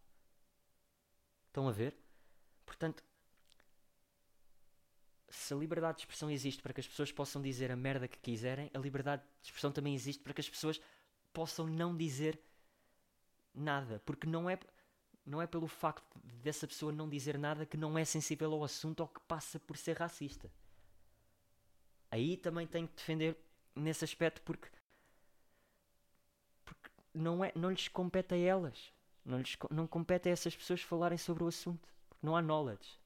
Estão 1.48 1.68
a 1.68 1.72
ver? 1.72 1.98
Portanto, 2.66 3.04
se 5.28 5.52
a 5.52 5.58
liberdade 5.58 5.98
de 5.98 6.02
expressão 6.04 6.30
existe 6.30 6.62
para 6.62 6.74
que 6.74 6.80
as 6.80 6.88
pessoas 6.88 7.12
possam 7.12 7.42
dizer 7.42 7.72
a 7.72 7.76
merda 7.76 8.08
que 8.08 8.20
quiserem, 8.20 8.70
a 8.72 8.78
liberdade 8.78 9.24
de 9.42 9.48
expressão 9.48 9.72
também 9.72 9.96
existe 9.96 10.22
para 10.22 10.34
que 10.34 10.42
as 10.42 10.50
pessoas 10.50 10.80
possam 11.34 11.66
não 11.66 11.98
dizer 11.98 12.40
nada. 13.54 14.00
Porque 14.06 14.28
não 14.28 14.48
é 14.48 14.60
não 15.26 15.42
é 15.42 15.48
pelo 15.48 15.68
facto 15.68 16.20
dessa 16.44 16.68
pessoa 16.68 16.92
não 16.92 17.10
dizer 17.10 17.38
nada 17.38 17.66
que 17.66 17.76
não 17.76 17.98
é 17.98 18.06
sensível 18.06 18.54
ao 18.54 18.64
assunto 18.64 19.00
ou 19.00 19.08
que 19.08 19.20
passa 19.22 19.60
por 19.60 19.76
ser 19.76 19.98
racista. 19.98 20.52
Aí 22.12 22.38
também 22.38 22.68
tenho 22.68 22.88
que 22.88 22.96
defender 22.96 23.36
nesse 23.76 24.06
aspecto 24.06 24.42
porque, 24.44 24.70
porque 26.64 26.90
não, 27.14 27.44
é, 27.44 27.52
não 27.56 27.72
lhes 27.72 27.88
compete 27.88 28.36
a 28.36 28.38
elas. 28.38 28.94
Não, 29.26 29.40
lhes, 29.40 29.58
não 29.72 29.88
compete 29.88 30.30
a 30.30 30.32
essas 30.32 30.56
pessoas 30.56 30.82
falarem 30.82 31.18
sobre 31.18 31.44
o 31.44 31.48
assunto. 31.48 31.90
Porque 32.08 32.26
não 32.26 32.38
há 32.38 32.42
knowledge. 32.42 33.00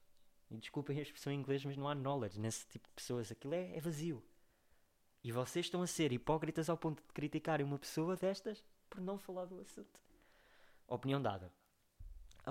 E 0.50 0.58
desculpem 0.58 0.98
a 0.98 1.02
expressão 1.02 1.32
em 1.32 1.36
inglês, 1.36 1.64
mas 1.64 1.76
não 1.76 1.88
há 1.88 1.94
knowledge 1.94 2.38
nesse 2.38 2.66
tipo 2.66 2.86
de 2.86 2.94
pessoas. 2.94 3.32
Aquilo 3.32 3.54
é, 3.54 3.76
é 3.76 3.80
vazio. 3.80 4.22
E 5.24 5.32
vocês 5.32 5.66
estão 5.66 5.82
a 5.82 5.86
ser 5.86 6.12
hipócritas 6.12 6.68
ao 6.68 6.76
ponto 6.76 7.02
de 7.02 7.12
criticarem 7.12 7.64
uma 7.64 7.78
pessoa 7.78 8.16
destas 8.16 8.62
por 8.88 9.00
não 9.00 9.18
falar 9.18 9.46
do 9.46 9.60
assunto. 9.60 10.00
Opinião 10.86 11.22
dada. 11.22 11.52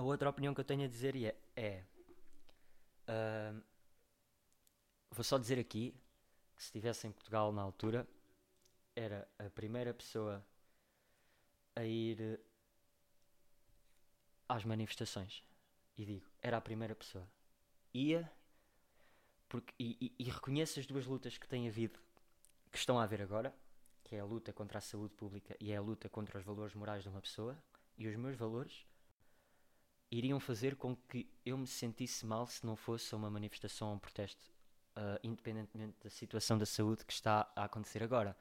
A 0.00 0.02
outra 0.02 0.30
opinião 0.30 0.54
que 0.54 0.60
eu 0.62 0.64
tenho 0.64 0.82
a 0.82 0.88
dizer 0.88 1.14
é. 1.14 1.36
é 1.54 1.84
uh, 3.06 3.62
vou 5.10 5.22
só 5.22 5.36
dizer 5.36 5.58
aqui 5.58 5.94
que 6.56 6.62
se 6.62 6.68
estivesse 6.68 7.06
em 7.06 7.12
Portugal 7.12 7.52
na 7.52 7.60
altura, 7.60 8.08
era 8.96 9.28
a 9.38 9.50
primeira 9.50 9.92
pessoa 9.92 10.42
a 11.76 11.84
ir 11.84 12.40
às 14.48 14.64
manifestações. 14.64 15.44
E 15.98 16.06
digo, 16.06 16.26
era 16.40 16.56
a 16.56 16.62
primeira 16.62 16.94
pessoa. 16.94 17.28
Ia 17.92 18.32
porque, 19.50 19.74
e, 19.78 20.14
e, 20.18 20.24
e 20.24 20.30
reconheço 20.30 20.80
as 20.80 20.86
duas 20.86 21.04
lutas 21.04 21.36
que 21.36 21.46
tem 21.46 21.68
havido, 21.68 22.00
que 22.72 22.78
estão 22.78 22.98
a 22.98 23.02
haver 23.02 23.20
agora, 23.20 23.54
que 24.02 24.16
é 24.16 24.20
a 24.20 24.24
luta 24.24 24.50
contra 24.50 24.78
a 24.78 24.80
saúde 24.80 25.12
pública 25.12 25.54
e 25.60 25.72
é 25.72 25.76
a 25.76 25.82
luta 25.82 26.08
contra 26.08 26.38
os 26.38 26.44
valores 26.46 26.74
morais 26.74 27.02
de 27.02 27.10
uma 27.10 27.20
pessoa, 27.20 27.62
e 27.98 28.08
os 28.08 28.16
meus 28.16 28.34
valores 28.34 28.86
iriam 30.10 30.40
fazer 30.40 30.76
com 30.76 30.96
que 30.96 31.28
eu 31.44 31.56
me 31.56 31.66
sentisse 31.66 32.26
mal 32.26 32.46
se 32.46 32.66
não 32.66 32.74
fosse 32.74 33.14
uma 33.14 33.30
manifestação 33.30 33.88
ou 33.88 33.94
um 33.94 33.98
protesto, 33.98 34.50
uh, 34.96 35.18
independentemente 35.22 35.96
da 36.02 36.10
situação 36.10 36.58
da 36.58 36.66
saúde 36.66 37.04
que 37.04 37.12
está 37.12 37.50
a 37.54 37.64
acontecer 37.64 38.02
agora. 38.02 38.36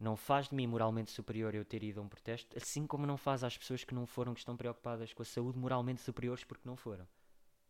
Não 0.00 0.16
faz 0.16 0.48
de 0.48 0.54
mim 0.54 0.66
moralmente 0.66 1.10
superior 1.10 1.54
eu 1.54 1.64
ter 1.64 1.82
ido 1.82 2.00
a 2.00 2.02
um 2.02 2.08
protesto, 2.08 2.56
assim 2.56 2.86
como 2.86 3.06
não 3.06 3.16
faz 3.16 3.44
às 3.44 3.56
pessoas 3.56 3.84
que 3.84 3.94
não 3.94 4.06
foram, 4.06 4.34
que 4.34 4.40
estão 4.40 4.56
preocupadas 4.56 5.12
com 5.12 5.22
a 5.22 5.26
saúde, 5.26 5.58
moralmente 5.58 6.00
superiores 6.00 6.42
porque 6.42 6.66
não 6.68 6.76
foram. 6.76 7.06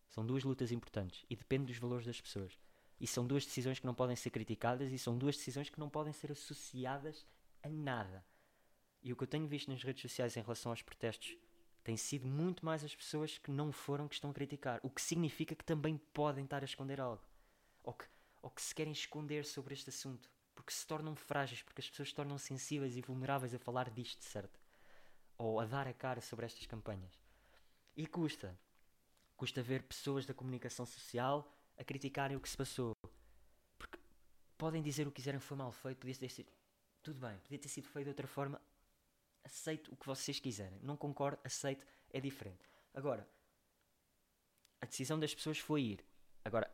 São 0.08 0.24
duas 0.24 0.44
lutas 0.44 0.70
importantes 0.70 1.26
e 1.28 1.36
depende 1.36 1.66
dos 1.66 1.78
valores 1.78 2.06
das 2.06 2.20
pessoas. 2.20 2.58
E 3.00 3.06
são 3.06 3.26
duas 3.26 3.44
decisões 3.44 3.80
que 3.80 3.86
não 3.86 3.94
podem 3.94 4.16
ser 4.16 4.30
criticadas 4.30 4.92
e 4.92 4.98
são 4.98 5.18
duas 5.18 5.36
decisões 5.36 5.68
que 5.68 5.80
não 5.80 5.90
podem 5.90 6.12
ser 6.12 6.30
associadas 6.30 7.26
a 7.62 7.68
nada. 7.68 8.24
E 9.02 9.12
o 9.12 9.16
que 9.16 9.24
eu 9.24 9.28
tenho 9.28 9.46
visto 9.46 9.70
nas 9.70 9.82
redes 9.82 10.00
sociais 10.00 10.36
em 10.36 10.40
relação 10.40 10.72
aos 10.72 10.80
protestos 10.80 11.36
tem 11.84 11.96
sido 11.96 12.26
muito 12.26 12.64
mais 12.64 12.82
as 12.82 12.94
pessoas 12.94 13.38
que 13.38 13.50
não 13.50 13.70
foram 13.70 14.08
que 14.08 14.14
estão 14.14 14.30
a 14.30 14.34
criticar. 14.34 14.80
O 14.82 14.90
que 14.90 15.00
significa 15.00 15.54
que 15.54 15.64
também 15.64 15.98
podem 16.12 16.44
estar 16.44 16.62
a 16.62 16.64
esconder 16.64 17.00
algo. 17.00 17.22
Ou 17.82 17.92
que, 17.92 18.06
ou 18.42 18.50
que 18.50 18.62
se 18.62 18.74
querem 18.74 18.92
esconder 18.92 19.44
sobre 19.44 19.74
este 19.74 19.90
assunto 19.90 20.28
porque 20.54 20.72
se 20.72 20.86
tornam 20.86 21.14
frágeis, 21.14 21.62
porque 21.62 21.80
as 21.80 21.90
pessoas 21.90 22.08
se 22.08 22.14
tornam 22.14 22.38
sensíveis 22.38 22.96
e 22.96 23.02
vulneráveis 23.02 23.54
a 23.54 23.58
falar 23.58 23.90
disto, 23.90 24.24
certo? 24.24 24.58
Ou 25.36 25.60
a 25.60 25.66
dar 25.66 25.86
a 25.86 25.92
cara 25.92 26.20
sobre 26.20 26.46
estas 26.46 26.64
campanhas. 26.66 27.20
E 27.96 28.06
custa. 28.06 28.58
Custa 29.36 29.62
ver 29.62 29.82
pessoas 29.82 30.24
da 30.24 30.32
comunicação 30.32 30.86
social 30.86 31.52
a 31.76 31.84
criticarem 31.84 32.36
o 32.36 32.40
que 32.40 32.48
se 32.48 32.56
passou. 32.56 32.94
Porque 33.76 33.98
podem 34.56 34.82
dizer 34.82 35.06
o 35.06 35.10
que 35.10 35.16
quiserem 35.16 35.40
foi 35.40 35.56
mal 35.56 35.72
feito, 35.72 35.98
podia 35.98 36.14
ter 36.14 36.30
sido. 36.30 36.52
Tudo 37.02 37.20
bem, 37.20 37.36
podia 37.40 37.58
ter 37.58 37.68
sido 37.68 37.88
feito 37.88 38.06
de 38.06 38.10
outra 38.10 38.26
forma. 38.26 38.60
Aceito 39.44 39.92
o 39.92 39.96
que 39.96 40.06
vocês 40.06 40.40
quiserem. 40.40 40.80
Não 40.82 40.96
concordo, 40.96 41.38
aceito, 41.44 41.86
é 42.10 42.20
diferente. 42.20 42.66
Agora, 42.94 43.28
a 44.80 44.86
decisão 44.86 45.18
das 45.18 45.34
pessoas 45.34 45.58
foi 45.58 45.82
ir. 45.82 46.04
Agora, 46.44 46.72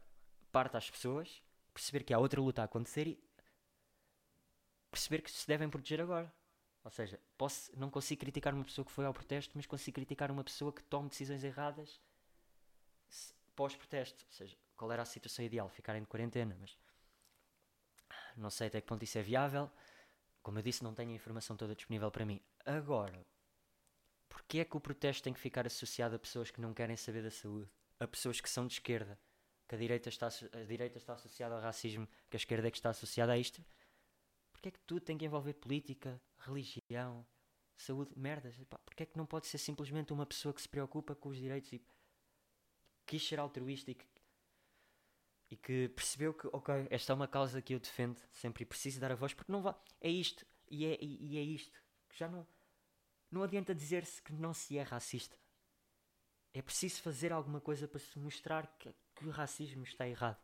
parte 0.53 0.77
às 0.77 0.91
pessoas, 0.91 1.43
perceber 1.73 2.05
que 2.05 2.15
há 2.15 2.19
outra 2.19 2.41
luta 2.41 2.63
a 2.63 2.65
acontecer 2.65 3.07
e 3.07 3.23
perceber 4.91 5.23
que 5.23 5.31
se 5.31 5.47
devem 5.47 5.69
proteger 5.69 6.01
agora. 6.01 6.33
Ou 6.83 6.91
seja, 6.91 7.21
posso, 7.37 7.71
não 7.79 7.91
consigo 7.91 8.21
criticar 8.21 8.55
uma 8.55 8.65
pessoa 8.65 8.85
que 8.85 8.91
foi 8.91 9.05
ao 9.05 9.13
protesto, 9.13 9.53
mas 9.55 9.67
consigo 9.67 9.95
criticar 9.95 10.31
uma 10.31 10.43
pessoa 10.43 10.73
que 10.73 10.83
tome 10.83 11.09
decisões 11.09 11.45
erradas 11.45 12.01
pós-protesto. 13.55 14.25
Ou 14.27 14.33
seja, 14.33 14.57
qual 14.77 14.91
era 14.91 15.03
a 15.03 15.07
situação 15.07 15.45
ideal? 15.45 15.69
Ficarem 15.69 16.03
de 16.03 16.09
quarentena, 16.09 16.57
mas 16.59 16.77
não 18.37 18.51
sei 18.51 18.69
até 18.69 18.81
que 18.81 18.87
ponto 18.87 19.03
isso 19.03 19.19
é 19.19 19.23
viável. 19.23 19.71
Como 20.43 20.59
eu 20.59 20.63
disse, 20.63 20.83
não 20.83 20.95
tenho 20.95 21.11
a 21.11 21.15
informação 21.15 21.57
toda 21.57 21.75
disponível 21.75 22.11
para 22.11 22.25
mim. 22.25 22.41
Agora, 22.65 23.27
porquê 24.29 24.61
é 24.61 24.65
que 24.65 24.77
o 24.77 24.81
protesto 24.81 25.23
tem 25.23 25.33
que 25.33 25.41
ficar 25.41 25.67
associado 25.67 26.15
a 26.15 26.19
pessoas 26.19 26.51
que 26.51 26.61
não 26.61 26.75
querem 26.75 26.97
saber 26.97 27.23
da 27.23 27.31
saúde? 27.31 27.71
A 27.99 28.07
pessoas 28.07 28.41
que 28.41 28.51
são 28.51 28.67
de 28.67 28.75
esquerda? 28.75 29.19
Que 29.67 29.75
a 29.75 29.79
direita 29.79 30.09
está, 30.09 30.27
a 30.27 30.65
direita 30.65 30.99
está 30.99 31.15
associada 31.15 31.55
ao 31.55 31.61
racismo, 31.61 32.09
que 32.29 32.37
a 32.37 32.39
esquerda 32.39 32.69
é 32.69 32.71
que 32.71 32.77
está 32.77 32.91
associada 32.91 33.33
a 33.33 33.39
isto? 33.39 33.65
Porque 34.53 34.69
é 34.69 34.73
que 34.73 34.81
tudo 34.81 35.01
tem 35.01 35.17
que 35.17 35.25
envolver 35.25 35.55
política, 35.55 36.21
religião, 36.39 37.27
saúde, 37.77 38.13
merdas? 38.17 38.55
Porque 38.85 39.05
é 39.05 39.07
que 39.07 39.17
não 39.17 39.25
pode 39.25 39.47
ser 39.47 39.59
simplesmente 39.59 40.13
uma 40.13 40.27
pessoa 40.27 40.53
que 40.53 40.61
se 40.61 40.69
preocupa 40.69 41.15
com 41.15 41.31
os 41.31 41.39
direitos 41.39 41.73
e 41.73 41.83
quis 43.07 43.27
ser 43.27 43.41
altruísta 43.41 43.91
e 43.91 43.95
que, 43.95 44.07
e 45.51 45.57
que 45.57 45.89
percebeu 45.89 46.35
que, 46.35 46.47
ok, 46.53 46.87
esta 46.91 47.13
é 47.13 47.15
uma 47.15 47.29
causa 47.29 47.63
que 47.63 47.75
eu 47.75 47.81
defendo 47.81 48.21
sempre 48.31 48.65
e 48.65 48.67
preciso 48.67 49.01
dar 49.01 49.13
a 49.13 49.15
voz 49.15 49.33
porque 49.33 49.51
não 49.51 49.63
vá. 49.63 49.81
É 50.01 50.11
isto 50.11 50.45
e 50.69 50.85
é, 50.85 50.99
e, 51.01 51.33
e 51.33 51.39
é 51.39 51.43
isto. 51.43 51.81
Que 52.11 52.19
já 52.19 52.29
não, 52.29 52.47
não 53.31 53.43
adianta 53.43 53.75
dizer-se 53.75 54.21
que 54.21 54.33
não 54.33 54.53
se 54.53 54.77
é 54.77 54.83
racista. 54.83 55.37
É 56.53 56.61
preciso 56.61 57.01
fazer 57.01 57.33
alguma 57.33 57.61
coisa 57.61 57.89
para 57.89 58.01
se 58.01 58.19
mostrar 58.19 58.67
que, 58.79 58.95
que 59.15 59.27
o 59.27 59.31
racismo 59.31 59.85
está 59.85 60.07
errado. 60.07 60.39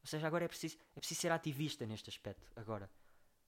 Ou 0.00 0.06
seja, 0.06 0.26
agora 0.26 0.44
é 0.44 0.48
preciso, 0.48 0.78
é 0.96 1.00
preciso 1.00 1.20
ser 1.20 1.32
ativista 1.32 1.84
neste 1.84 2.08
aspecto. 2.08 2.50
Agora 2.56 2.90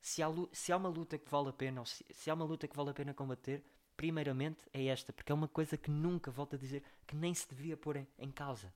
se 0.07 0.23
há, 0.23 0.29
se 0.53 0.73
há 0.73 0.77
uma 0.77 0.89
luta 0.89 1.19
que 1.19 1.29
vale 1.29 1.49
a 1.49 1.53
pena, 1.53 1.81
ou 1.81 1.87
se, 1.87 2.05
se 2.11 2.31
há 2.31 2.35
uma 2.35 2.45
luta 2.45 2.69
que 2.69 2.77
vale 2.77 2.91
a 2.91 2.95
pena 2.95 3.13
combater, 3.13 3.65
primeiramente 3.97 4.65
é 4.73 4.87
esta, 4.87 5.13
porque 5.13 5.33
é 5.33 5.35
uma 5.35 5.49
coisa 5.49 5.77
que 5.77 5.91
nunca, 5.91 6.31
volto 6.31 6.55
a 6.55 6.59
dizer, 6.59 6.83
que 7.07 7.17
nem 7.17 7.35
se 7.35 7.49
devia 7.49 7.77
pôr 7.77 7.97
em, 7.97 8.07
em 8.17 8.31
causa. 8.31 8.73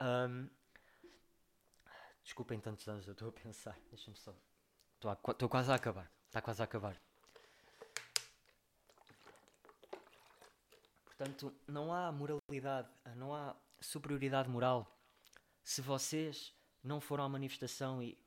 Um, 0.00 0.48
desculpem 2.24 2.58
tantos 2.58 2.88
anos, 2.88 3.06
eu 3.06 3.12
estou 3.12 3.28
a 3.28 3.32
pensar, 3.32 3.78
deixa-me 3.88 4.16
só. 4.16 4.34
Estou 5.30 5.48
quase 5.48 5.70
a 5.70 5.76
acabar, 5.76 6.10
está 6.26 6.42
quase 6.42 6.60
a 6.60 6.64
acabar. 6.64 7.00
Portanto, 11.16 11.54
não 11.66 11.92
há 11.92 12.12
moralidade, 12.12 12.88
não 13.14 13.34
há 13.34 13.56
superioridade 13.80 14.48
moral 14.48 14.94
se 15.64 15.80
vocês 15.80 16.54
não 16.82 17.00
foram 17.00 17.24
à 17.24 17.28
manifestação 17.28 18.02
e 18.02 18.18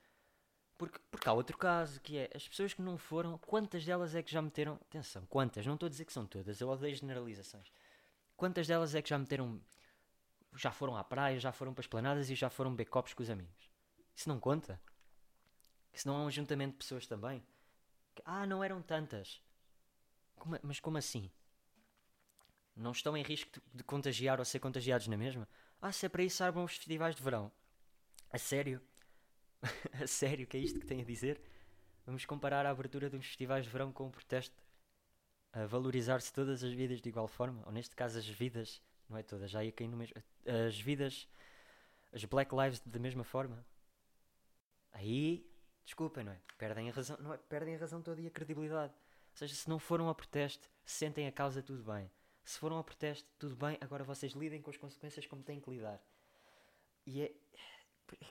porque, 0.77 0.97
porque 1.11 1.27
há 1.27 1.33
outro 1.33 1.57
caso, 1.57 1.99
que 1.99 2.17
é 2.17 2.29
as 2.33 2.47
pessoas 2.47 2.73
que 2.73 2.81
não 2.81 2.97
foram, 2.97 3.37
quantas 3.39 3.83
delas 3.83 4.15
é 4.15 4.23
que 4.23 4.31
já 4.31 4.41
meteram. 4.41 4.75
Atenção, 4.75 5.25
quantas? 5.25 5.65
Não 5.65 5.73
estou 5.73 5.87
a 5.87 5.89
dizer 5.89 6.05
que 6.05 6.13
são 6.13 6.25
todas, 6.25 6.61
eu 6.61 6.69
odeio 6.69 6.95
generalizações. 6.95 7.69
Quantas 8.37 8.65
delas 8.65 8.95
é 8.95 9.01
que 9.01 9.09
já 9.09 9.17
meteram. 9.17 9.61
Já 10.55 10.71
foram 10.71 10.95
à 10.95 11.03
praia, 11.03 11.37
já 11.37 11.51
foram 11.51 11.73
para 11.73 11.81
as 11.81 11.87
planadas 11.87 12.29
e 12.29 12.35
já 12.35 12.49
foram 12.49 12.71
beber 12.71 12.89
com 12.89 13.03
os 13.19 13.29
amigos? 13.29 13.69
Isso 14.15 14.29
não 14.29 14.39
conta? 14.39 14.81
Isso 15.93 16.07
não 16.07 16.15
é 16.15 16.19
um 16.23 16.27
ajuntamento 16.27 16.71
de 16.71 16.77
pessoas 16.77 17.05
também? 17.05 17.43
Ah, 18.23 18.47
não 18.47 18.63
eram 18.63 18.81
tantas. 18.81 19.41
Como, 20.37 20.57
mas 20.63 20.79
como 20.79 20.97
assim? 20.97 21.29
Não 22.79 22.91
estão 22.91 23.15
em 23.17 23.21
risco 23.21 23.51
de, 23.51 23.61
de 23.73 23.83
contagiar 23.83 24.39
ou 24.39 24.45
ser 24.45 24.59
contagiados 24.59 25.07
na 25.07 25.17
mesma? 25.17 25.47
Ah, 25.81 25.91
se 25.91 26.05
é 26.05 26.09
para 26.09 26.23
isso, 26.23 26.41
arbam 26.41 26.63
os 26.63 26.75
festivais 26.77 27.13
de 27.13 27.21
verão. 27.21 27.51
A 28.31 28.37
sério? 28.37 28.81
a 30.01 30.07
sério, 30.07 30.47
que 30.47 30.55
é 30.55 30.59
isto 30.61 30.79
que 30.79 30.85
tenho 30.85 31.01
a 31.01 31.05
dizer? 31.05 31.41
Vamos 32.05 32.25
comparar 32.25 32.65
a 32.65 32.69
abertura 32.69 33.09
de 33.09 33.17
uns 33.17 33.25
festivais 33.25 33.65
de 33.65 33.71
verão 33.71 33.91
com 33.91 34.07
um 34.07 34.11
protesto 34.11 34.63
a 35.51 35.65
valorizar-se 35.65 36.31
todas 36.31 36.63
as 36.63 36.71
vidas 36.71 37.01
de 37.01 37.09
igual 37.09 37.27
forma, 37.27 37.61
ou 37.65 37.71
neste 37.71 37.95
caso 37.95 38.17
as 38.17 38.27
vidas, 38.27 38.81
não 39.09 39.17
é 39.17 39.23
todas, 39.23 39.51
já 39.51 39.61
ia 39.61 39.71
cair 39.73 39.89
no 39.89 39.97
mesmo, 39.97 40.15
as 40.67 40.79
vidas, 40.79 41.27
as 42.13 42.23
Black 42.23 42.55
Lives 42.55 42.79
da 42.79 42.99
mesma 42.99 43.25
forma. 43.25 43.65
Aí, 44.93 45.45
desculpem, 45.83 46.23
não 46.23 46.31
é? 46.31 46.39
Perdem 46.57 46.89
a 46.89 46.93
razão, 46.93 47.17
não 47.19 47.33
é? 47.33 47.37
Perdem 47.37 47.75
a 47.75 47.79
razão 47.79 48.01
toda 48.01 48.21
e 48.21 48.27
a 48.27 48.31
credibilidade. 48.31 48.93
Ou 48.93 49.37
seja, 49.37 49.53
se 49.53 49.67
não 49.67 49.79
foram 49.79 50.07
a 50.07 50.15
protesto, 50.15 50.69
sentem 50.85 51.27
a 51.27 51.31
causa, 51.31 51.61
tudo 51.61 51.83
bem. 51.83 52.09
Se 52.49 52.57
foram 52.57 52.79
a 52.79 52.83
protesto, 52.83 53.29
tudo 53.37 53.55
bem, 53.55 53.77
agora 53.79 54.03
vocês 54.03 54.33
lidem 54.33 54.59
com 54.59 54.71
as 54.71 54.77
consequências 54.77 55.27
como 55.27 55.43
têm 55.43 55.59
que 55.59 55.69
lidar. 55.69 56.01
E 57.05 57.21
é 57.21 57.31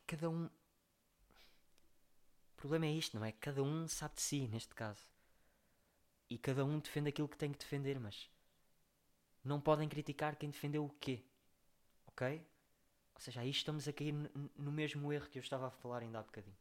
cada 0.09 0.28
um 0.28 0.46
o 0.46 0.50
problema 2.57 2.87
é 2.87 2.90
isto, 2.90 3.16
não 3.16 3.24
é? 3.24 3.31
Cada 3.31 3.62
um 3.62 3.87
sabe 3.87 4.16
de 4.16 4.22
si, 4.22 4.48
neste 4.48 4.74
caso. 4.74 5.00
E 6.28 6.37
cada 6.37 6.64
um 6.64 6.81
defende 6.81 7.11
aquilo 7.11 7.28
que 7.28 7.38
tem 7.38 7.52
que 7.52 7.59
defender, 7.59 8.00
mas 8.00 8.28
não 9.44 9.61
podem 9.61 9.88
criticar 9.88 10.35
quem 10.35 10.50
defendeu 10.50 10.85
o 10.85 10.90
quê. 10.98 11.22
Ok? 12.09 12.44
Ou 13.14 13.20
seja, 13.20 13.40
aí 13.40 13.50
estamos 13.50 13.87
a 13.87 13.92
cair 13.92 14.12
no 14.57 14.72
mesmo 14.72 15.12
erro 15.12 15.28
que 15.28 15.38
eu 15.38 15.42
estava 15.42 15.68
a 15.68 15.70
falar 15.70 16.02
ainda 16.02 16.18
há 16.18 16.22
bocadinho. 16.22 16.57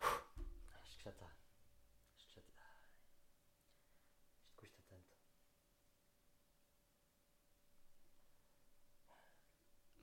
acho 0.00 0.96
que 0.98 1.04
já 1.04 1.10
está. 1.10 1.26
Acho 2.16 2.26
que 2.26 2.34
já 2.34 2.40
está. 2.40 2.64
Isto 4.42 4.56
custa 4.56 4.82
tanto. 4.88 5.16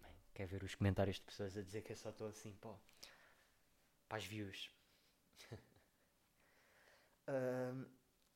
Bem, 0.02 0.25
quer 0.36 0.46
ver 0.46 0.64
os 0.64 0.76
comentários 0.76 1.16
de 1.16 1.24
pessoas 1.24 1.58
a 1.58 1.62
dizer 1.62 1.82
que 1.82 1.94
eu 1.94 1.98
só 1.98 2.10
estou 2.10 2.28
assim, 2.28 2.54
pô 2.62 2.76
para 4.08 4.18
as 4.18 4.26
views. 4.26 4.72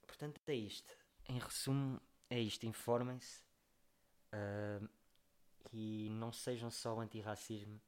portanto, 0.06 0.42
é 0.48 0.54
isto. 0.54 0.98
Em 1.28 1.40
resumo, 1.40 2.02
é 2.30 2.40
isto. 2.40 2.66
Informem-se. 2.66 3.42
E 5.72 6.10
não 6.12 6.32
sejam 6.32 6.72
só 6.72 7.00
antirracismo, 7.00 7.80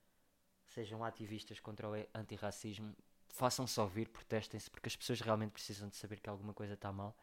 sejam 0.68 1.04
ativistas 1.04 1.60
contra 1.60 1.90
o 1.90 1.94
antirracismo, 2.14 2.96
façam-se 3.30 3.80
ouvir, 3.80 4.08
protestem-se, 4.10 4.70
porque 4.70 4.88
as 4.88 4.96
pessoas 4.96 5.20
realmente 5.22 5.52
precisam 5.52 5.90
de 5.90 5.96
saber 5.96 6.20
que 6.20 6.30
alguma 6.30 6.54
coisa 6.54 6.74
está 6.74 6.92
mal. 6.92 7.18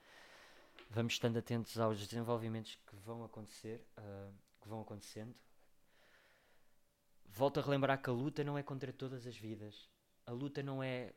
Vamos 0.90 1.12
estando 1.12 1.38
atentos 1.38 1.78
aos 1.78 2.04
desenvolvimentos 2.06 2.76
que 2.86 2.96
vão 2.96 3.22
acontecer, 3.24 3.86
uh, 3.98 4.34
que 4.60 4.68
vão 4.68 4.80
acontecendo. 4.80 5.34
Volto 7.38 7.60
a 7.60 7.62
relembrar 7.62 8.02
que 8.02 8.10
a 8.10 8.12
luta 8.12 8.42
não 8.42 8.58
é 8.58 8.64
contra 8.64 8.92
todas 8.92 9.24
as 9.24 9.36
vidas. 9.36 9.88
A 10.26 10.32
luta 10.32 10.60
não 10.60 10.82
é 10.82 11.14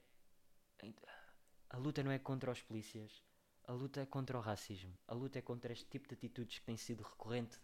a 1.68 1.78
luta 1.78 2.04
não 2.04 2.12
é 2.12 2.20
contra 2.20 2.52
os 2.52 2.62
polícias. 2.62 3.24
A 3.64 3.72
luta 3.72 4.02
é 4.02 4.06
contra 4.06 4.38
o 4.38 4.40
racismo. 4.40 4.96
A 5.08 5.16
luta 5.16 5.40
é 5.40 5.42
contra 5.42 5.74
este 5.74 5.86
tipo 5.86 6.08
de 6.08 6.14
atitudes 6.14 6.60
que 6.60 6.66
tem 6.66 6.78
sido 6.78 7.02
recorrente 7.02 7.58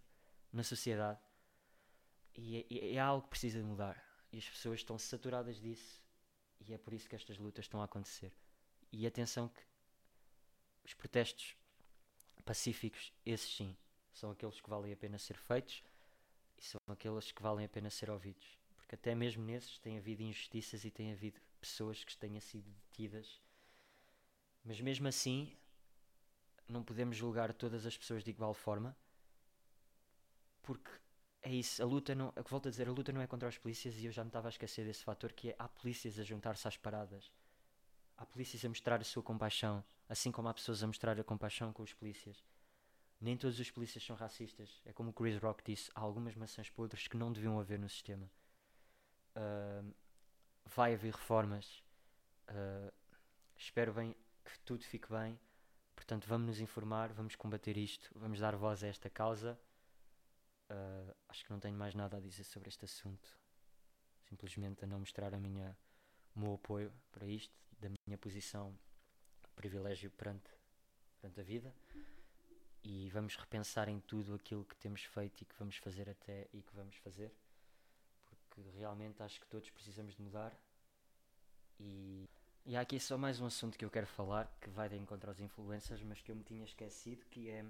na 0.52 0.64
sociedade. 0.64 1.20
E 2.34 2.66
é, 2.72 2.96
é 2.96 3.00
algo 3.00 3.26
que 3.26 3.30
precisa 3.30 3.60
de 3.60 3.64
mudar. 3.64 4.04
E 4.32 4.40
as 4.40 4.50
pessoas 4.50 4.80
estão 4.80 4.98
saturadas 4.98 5.58
disso. 5.58 6.04
E 6.60 6.74
é 6.74 6.80
por 6.80 6.96
isso 6.96 7.08
que 7.08 7.16
estas 7.16 7.38
lutas 7.38 7.66
estão 7.66 7.80
a 7.80 7.86
acontecer. 7.86 8.34
E 8.92 9.06
atenção 9.06 9.50
que 9.50 9.62
os 10.84 10.96
protestos 10.96 11.56
pacíficos, 12.44 13.14
esses 13.24 13.56
sim, 13.56 13.78
são 14.12 14.32
aqueles 14.32 14.60
que 14.60 14.68
valem 14.68 14.94
a 14.94 14.98
pena 14.98 15.20
ser 15.20 15.38
feitos 15.38 15.84
e 16.58 16.64
são 16.64 16.80
aqueles 16.88 17.32
que 17.32 17.42
valem 17.42 17.66
a 17.66 17.70
pena 17.70 17.90
ser 17.90 18.10
ouvidos. 18.10 18.58
Porque 18.76 18.96
até 18.96 19.14
mesmo 19.14 19.44
nesses 19.44 19.78
tem 19.80 19.98
havido 19.98 20.24
injustiças 20.24 20.86
e 20.86 20.92
tem 20.92 21.12
havido 21.12 21.40
pessoas 21.60 22.04
que 22.04 22.16
tenham 22.18 22.40
sido 22.40 22.70
detidas. 22.70 23.42
Mas 24.64 24.82
mesmo 24.82 25.08
assim, 25.08 25.56
não 26.68 26.84
podemos 26.84 27.16
julgar 27.16 27.54
todas 27.54 27.86
as 27.86 27.98
pessoas 27.98 28.24
de 28.24 28.32
igual 28.32 28.54
forma, 28.54 28.96
porque 30.62 30.90
é 31.42 31.52
isso, 31.52 31.82
a 31.82 31.86
luta 31.86 32.14
não, 32.14 32.34
a 32.36 32.44
que 32.44 32.52
volto 32.52 32.68
a 32.68 32.72
dizer, 32.72 32.88
a 32.88 32.92
luta 32.92 33.14
não 33.14 33.22
é 33.22 33.28
contra 33.28 33.48
os 33.48 33.58
polícias 33.58 33.96
e 33.96 34.06
eu 34.06 34.12
já 34.12 34.24
me 34.24 34.30
estava 34.30 34.48
a 34.48 34.50
esquecer 34.50 34.86
desse 34.86 35.04
fator 35.04 35.32
que 35.32 35.52
é 35.52 35.56
há 35.58 35.68
polícias 35.68 36.20
a 36.20 36.24
juntar-se 36.24 36.68
às 36.68 36.76
paradas. 36.76 37.32
Há 38.18 38.26
polícias 38.26 38.66
a 38.66 38.70
mostrar 38.70 39.00
a 39.00 39.04
sua 39.04 39.24
compaixão, 39.24 39.84
assim 40.10 40.32
como 40.32 40.50
há 40.50 40.54
pessoas 40.54 40.84
a 40.84 40.88
mostrar 40.88 41.20
a 41.20 41.24
compaixão 41.24 41.72
com 41.72 41.84
os 41.84 41.94
polícias. 41.94 42.44
Nem 43.20 43.36
todos 43.36 43.60
os 43.60 43.72
polícias 43.72 44.04
são 44.04 44.16
racistas. 44.16 44.82
É 44.86 44.94
como 44.94 45.10
o 45.10 45.14
Chris 45.14 45.38
Rock 45.42 45.64
disse, 45.64 45.92
há 45.96 46.02
algumas 46.02 46.36
maçãs 46.36 46.70
podres 46.70 47.08
que 47.08 47.18
não 47.18 47.32
deviam 47.32 47.60
haver 47.60 47.80
no 47.80 47.90
sistema. 47.90 48.30
Uh, 49.36 49.94
vai 50.66 50.94
haver 50.94 51.14
reformas. 51.14 51.84
Uh, 52.50 52.94
espero 53.56 53.94
bem 53.94 54.16
que 54.46 54.60
tudo 54.60 54.84
fique 54.84 55.10
bem. 55.10 55.40
Portanto, 55.96 56.28
vamos 56.28 56.48
nos 56.48 56.60
informar, 56.60 57.12
vamos 57.12 57.36
combater 57.36 57.76
isto, 57.76 58.12
vamos 58.16 58.40
dar 58.40 58.56
voz 58.56 58.84
a 58.84 58.88
esta 58.88 59.10
causa. 59.10 59.60
Uh, 60.70 61.16
acho 61.28 61.44
que 61.44 61.52
não 61.52 61.60
tenho 61.60 61.76
mais 61.76 61.96
nada 61.96 62.18
a 62.18 62.20
dizer 62.20 62.44
sobre 62.44 62.70
este 62.70 62.86
assunto. 62.86 63.36
Simplesmente 64.30 64.84
a 64.84 64.88
não 64.88 65.00
mostrar 65.00 65.34
a 65.34 65.40
minha, 65.40 65.76
o 66.36 66.40
meu 66.40 66.54
apoio 66.54 66.94
para 67.12 67.26
isto, 67.26 67.58
da 67.80 67.90
minha 67.90 68.18
posição 68.18 68.78
privilégio 69.56 70.12
perante, 70.12 70.52
perante 71.20 71.40
a 71.40 71.44
vida. 71.44 71.74
E 72.84 73.10
vamos 73.10 73.36
repensar 73.36 73.90
em 73.90 74.00
tudo 74.00 74.36
aquilo 74.36 74.64
que 74.64 74.76
temos 74.78 75.04
feito 75.04 75.42
e 75.42 75.46
que 75.46 75.56
vamos 75.58 75.78
fazer 75.78 76.10
até 76.10 76.48
e 76.54 76.62
que 76.62 76.76
vamos 76.76 76.96
fazer. 76.98 77.34
Porque 78.26 78.62
realmente 78.78 79.22
acho 79.22 79.40
que 79.40 79.48
todos 79.48 79.70
precisamos 79.70 80.16
de 80.16 80.22
mudar. 80.22 80.58
E, 81.80 82.30
e 82.66 82.76
há 82.76 82.82
aqui 82.82 83.00
só 83.00 83.18
mais 83.18 83.40
um 83.40 83.46
assunto 83.46 83.78
que 83.78 83.86
eu 83.86 83.90
quero 83.90 84.08
falar, 84.08 84.52
que 84.62 84.70
vai 84.70 84.90
de 84.90 84.96
encontro 84.96 85.30
aos 85.30 85.40
influências, 85.40 86.02
mas 86.02 86.22
que 86.22 86.32
eu 86.32 86.36
me 86.36 86.44
tinha 86.44 86.64
esquecido, 86.64 87.26
que 87.28 87.50
é... 87.50 87.64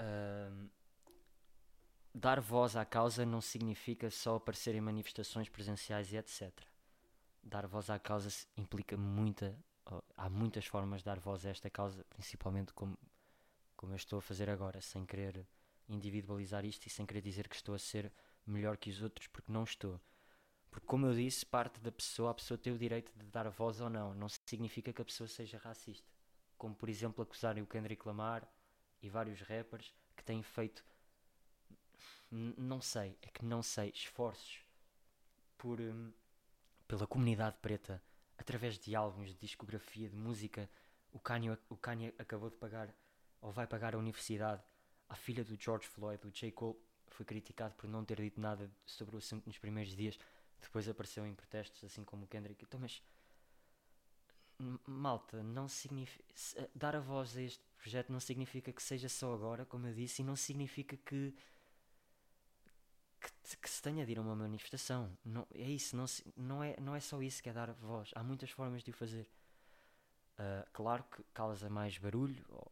Uh, 0.00 0.68
dar 2.14 2.40
voz 2.40 2.76
à 2.76 2.84
causa 2.84 3.24
não 3.24 3.40
significa 3.40 4.10
só 4.10 4.36
aparecer 4.36 4.74
em 4.74 4.80
manifestações 4.80 5.48
presenciais 5.48 6.12
e 6.12 6.16
etc. 6.16 6.52
Dar 7.42 7.66
voz 7.66 7.90
à 7.90 7.98
causa 7.98 8.28
implica 8.56 8.96
muita. 8.96 9.56
Há 10.16 10.28
muitas 10.28 10.66
formas 10.66 11.00
de 11.00 11.06
dar 11.06 11.18
voz 11.18 11.46
a 11.46 11.50
esta 11.50 11.70
causa, 11.70 12.04
principalmente 12.10 12.74
como, 12.74 12.98
como 13.78 13.92
eu 13.92 13.96
estou 13.96 14.18
a 14.18 14.22
fazer 14.22 14.50
agora, 14.50 14.80
sem 14.80 15.06
querer 15.06 15.46
individualizar 15.88 16.64
isto 16.64 16.86
e 16.86 16.90
sem 16.90 17.06
querer 17.06 17.22
dizer 17.22 17.48
que 17.48 17.54
estou 17.54 17.76
a 17.76 17.78
ser 17.78 18.12
melhor 18.44 18.76
que 18.76 18.90
os 18.90 19.00
outros, 19.00 19.28
porque 19.28 19.52
não 19.52 19.62
estou. 19.62 20.00
Porque, 20.68 20.86
como 20.86 21.06
eu 21.06 21.14
disse, 21.14 21.46
parte 21.46 21.80
da 21.80 21.92
pessoa, 21.92 22.32
a 22.32 22.34
pessoa 22.34 22.58
tem 22.58 22.72
o 22.72 22.78
direito 22.78 23.10
de 23.16 23.24
dar 23.26 23.48
voz 23.48 23.80
ou 23.80 23.88
não. 23.88 24.12
Não 24.14 24.28
significa 24.28 24.92
que 24.92 25.00
a 25.00 25.04
pessoa 25.04 25.28
seja 25.28 25.58
racista. 25.58 26.12
Como, 26.58 26.74
por 26.74 26.88
exemplo, 26.88 27.22
acusarem 27.22 27.62
o 27.62 27.66
Kendrick 27.66 28.06
Lamar 28.06 28.46
e 29.00 29.08
vários 29.08 29.40
rappers 29.42 29.94
que 30.16 30.24
têm 30.24 30.42
feito 30.42 30.84
não 32.30 32.80
sei, 32.80 33.16
é 33.22 33.28
que 33.28 33.44
não 33.44 33.62
sei, 33.62 33.90
esforços 33.94 34.60
por 35.56 35.80
um, 35.80 36.12
pela 36.86 37.06
comunidade 37.06 37.56
preta 37.62 38.02
através 38.36 38.78
de 38.78 38.94
álbuns, 38.94 39.28
de 39.28 39.38
discografia, 39.38 40.10
de 40.10 40.16
música. 40.16 40.68
O 41.12 41.18
Kanye, 41.18 41.56
o 41.70 41.76
Kanye 41.76 42.14
acabou 42.18 42.50
de 42.50 42.56
pagar 42.56 42.94
ou 43.40 43.52
vai 43.52 43.66
pagar 43.66 43.94
a 43.94 43.98
universidade 43.98 44.62
à 45.08 45.14
filha 45.14 45.44
do 45.44 45.56
George 45.60 45.86
Floyd, 45.86 46.26
o 46.26 46.30
J. 46.30 46.50
Cole 46.52 46.76
foi 47.06 47.24
criticado 47.24 47.74
por 47.74 47.88
não 47.88 48.04
ter 48.04 48.20
dito 48.20 48.40
nada 48.40 48.70
sobre 48.84 49.14
o 49.14 49.18
assunto 49.18 49.46
nos 49.46 49.58
primeiros 49.58 49.94
dias, 49.94 50.18
depois 50.60 50.88
apareceu 50.88 51.26
em 51.26 51.34
protestos, 51.34 51.82
assim 51.84 52.04
como 52.04 52.24
o 52.24 52.28
Kendrick. 52.28 52.64
Então, 52.64 52.78
mas 52.78 53.02
malta, 54.86 55.42
não 55.42 55.68
significa 55.68 56.24
dar 56.74 56.96
a 56.96 57.00
voz 57.00 57.36
a 57.36 57.42
este 57.42 57.62
projeto 57.78 58.12
não 58.12 58.20
significa 58.20 58.72
que 58.72 58.82
seja 58.82 59.08
só 59.08 59.32
agora, 59.32 59.64
como 59.64 59.86
eu 59.86 59.94
disse, 59.94 60.20
e 60.20 60.24
não 60.24 60.36
significa 60.36 60.96
que 60.96 61.34
que, 63.20 63.56
que, 63.56 63.68
se 63.68 63.82
tenha 63.82 64.06
de 64.06 64.12
ir 64.12 64.18
a 64.18 64.22
uma 64.22 64.36
manifestação. 64.36 65.10
Não, 65.24 65.46
é 65.52 65.68
isso, 65.68 65.96
não, 65.96 66.04
não, 66.36 66.62
é, 66.62 66.76
não 66.80 66.94
é 66.94 67.00
só 67.00 67.20
isso 67.20 67.42
que 67.42 67.48
é 67.48 67.52
dar 67.52 67.72
voz. 67.72 68.10
Há 68.14 68.22
muitas 68.22 68.50
formas 68.50 68.84
de 68.84 68.90
o 68.90 68.94
fazer. 68.94 69.28
Uh, 70.38 70.70
claro 70.72 71.02
que 71.04 71.24
causa 71.34 71.68
mais 71.68 71.98
barulho, 71.98 72.44
ou 72.48 72.70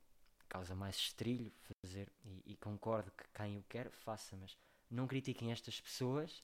causa 0.56 0.74
mais 0.74 0.96
estrilho 0.96 1.52
fazer, 1.82 2.10
e, 2.24 2.52
e, 2.52 2.56
concordo 2.56 3.10
que 3.10 3.24
quem 3.34 3.58
o 3.58 3.62
quer, 3.68 3.90
faça, 3.90 4.36
mas 4.36 4.56
não 4.90 5.06
critiquem 5.06 5.52
estas 5.52 5.80
pessoas 5.80 6.42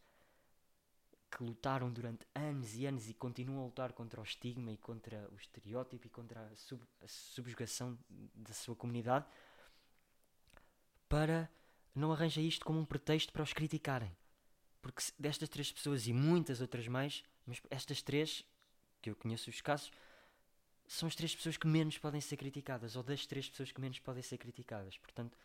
que 1.30 1.42
lutaram 1.42 1.90
durante 1.90 2.26
anos 2.34 2.74
e 2.74 2.84
anos 2.84 3.08
e 3.08 3.14
continuam 3.14 3.62
a 3.62 3.64
lutar 3.64 3.92
contra 3.94 4.20
o 4.20 4.24
estigma 4.24 4.70
e 4.70 4.76
contra 4.76 5.26
o 5.32 5.36
estereótipo 5.36 6.06
e 6.06 6.10
contra 6.10 6.46
a, 6.46 6.56
sub, 6.56 6.82
a 7.00 7.08
subjugação 7.08 7.98
da 8.34 8.52
sua 8.52 8.76
comunidade 8.76 9.24
para 11.08 11.50
não 11.94 12.12
arranja 12.12 12.40
isto 12.40 12.66
como 12.66 12.78
um 12.78 12.84
pretexto 12.84 13.32
para 13.32 13.42
os 13.42 13.54
criticarem. 13.54 14.14
Porque 14.82 15.02
destas 15.18 15.48
três 15.48 15.72
pessoas 15.72 16.06
e 16.06 16.12
muitas 16.12 16.60
outras 16.60 16.86
mais, 16.86 17.24
mas 17.46 17.62
estas 17.70 18.02
três, 18.02 18.44
que 19.00 19.08
eu 19.08 19.16
conheço 19.16 19.48
os 19.48 19.60
casos, 19.62 19.90
são 20.94 21.06
as 21.06 21.14
três 21.14 21.34
pessoas 21.34 21.56
que 21.56 21.66
menos 21.66 21.98
podem 21.98 22.20
ser 22.20 22.36
criticadas, 22.36 22.96
ou 22.96 23.02
das 23.02 23.26
três 23.26 23.48
pessoas 23.48 23.72
que 23.72 23.80
menos 23.80 23.98
podem 23.98 24.22
ser 24.22 24.38
criticadas. 24.38 24.98
Portanto, 24.98 25.36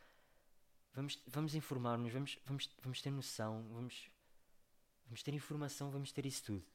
vamos, 0.94 1.22
vamos 1.28 1.56
informar-nos, 1.56 2.12
vamos, 2.12 2.38
vamos, 2.46 2.70
vamos 2.82 3.02
ter 3.02 3.12
noção, 3.12 3.66
vamos, 3.72 4.10
vamos 5.06 5.24
ter 5.24 5.34
informação, 5.34 5.90
vamos 5.92 6.12
ter 6.12 6.26
isso 6.26 6.44
tudo. 6.44 6.66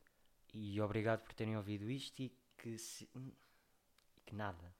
E 0.54 0.80
obrigado 0.80 1.20
por 1.20 1.32
terem 1.34 1.56
ouvido 1.56 1.90
isto 1.90 2.20
e 2.20 2.32
que, 2.58 2.76
se, 2.78 3.08
e 3.14 4.20
que 4.26 4.34
nada. 4.34 4.74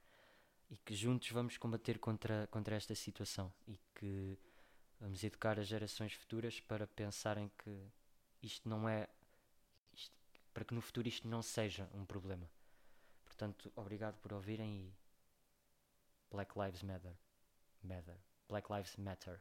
E 0.70 0.76
que 0.76 0.94
juntos 0.94 1.30
vamos 1.30 1.56
combater 1.56 1.98
contra, 1.98 2.46
contra 2.48 2.76
esta 2.76 2.94
situação. 2.94 3.52
E 3.66 3.78
que 3.94 4.38
Vamos 5.02 5.24
educar 5.24 5.58
as 5.58 5.66
gerações 5.66 6.12
futuras 6.12 6.60
para 6.60 6.86
pensarem 6.86 7.50
que 7.58 7.76
isto 8.40 8.68
não 8.68 8.88
é. 8.88 9.08
Isto, 9.92 10.14
para 10.54 10.64
que 10.64 10.72
no 10.72 10.80
futuro 10.80 11.08
isto 11.08 11.26
não 11.26 11.42
seja 11.42 11.90
um 11.92 12.04
problema. 12.04 12.48
Portanto, 13.32 13.72
obrigado 13.76 14.20
por 14.20 14.34
ouvirem 14.34 14.88
e. 14.88 14.94
Black 16.30 16.52
Lives 16.54 16.82
Matter. 16.82 17.16
Matter. 17.82 18.18
Black 18.46 18.70
Lives 18.70 18.96
Matter. 18.96 19.40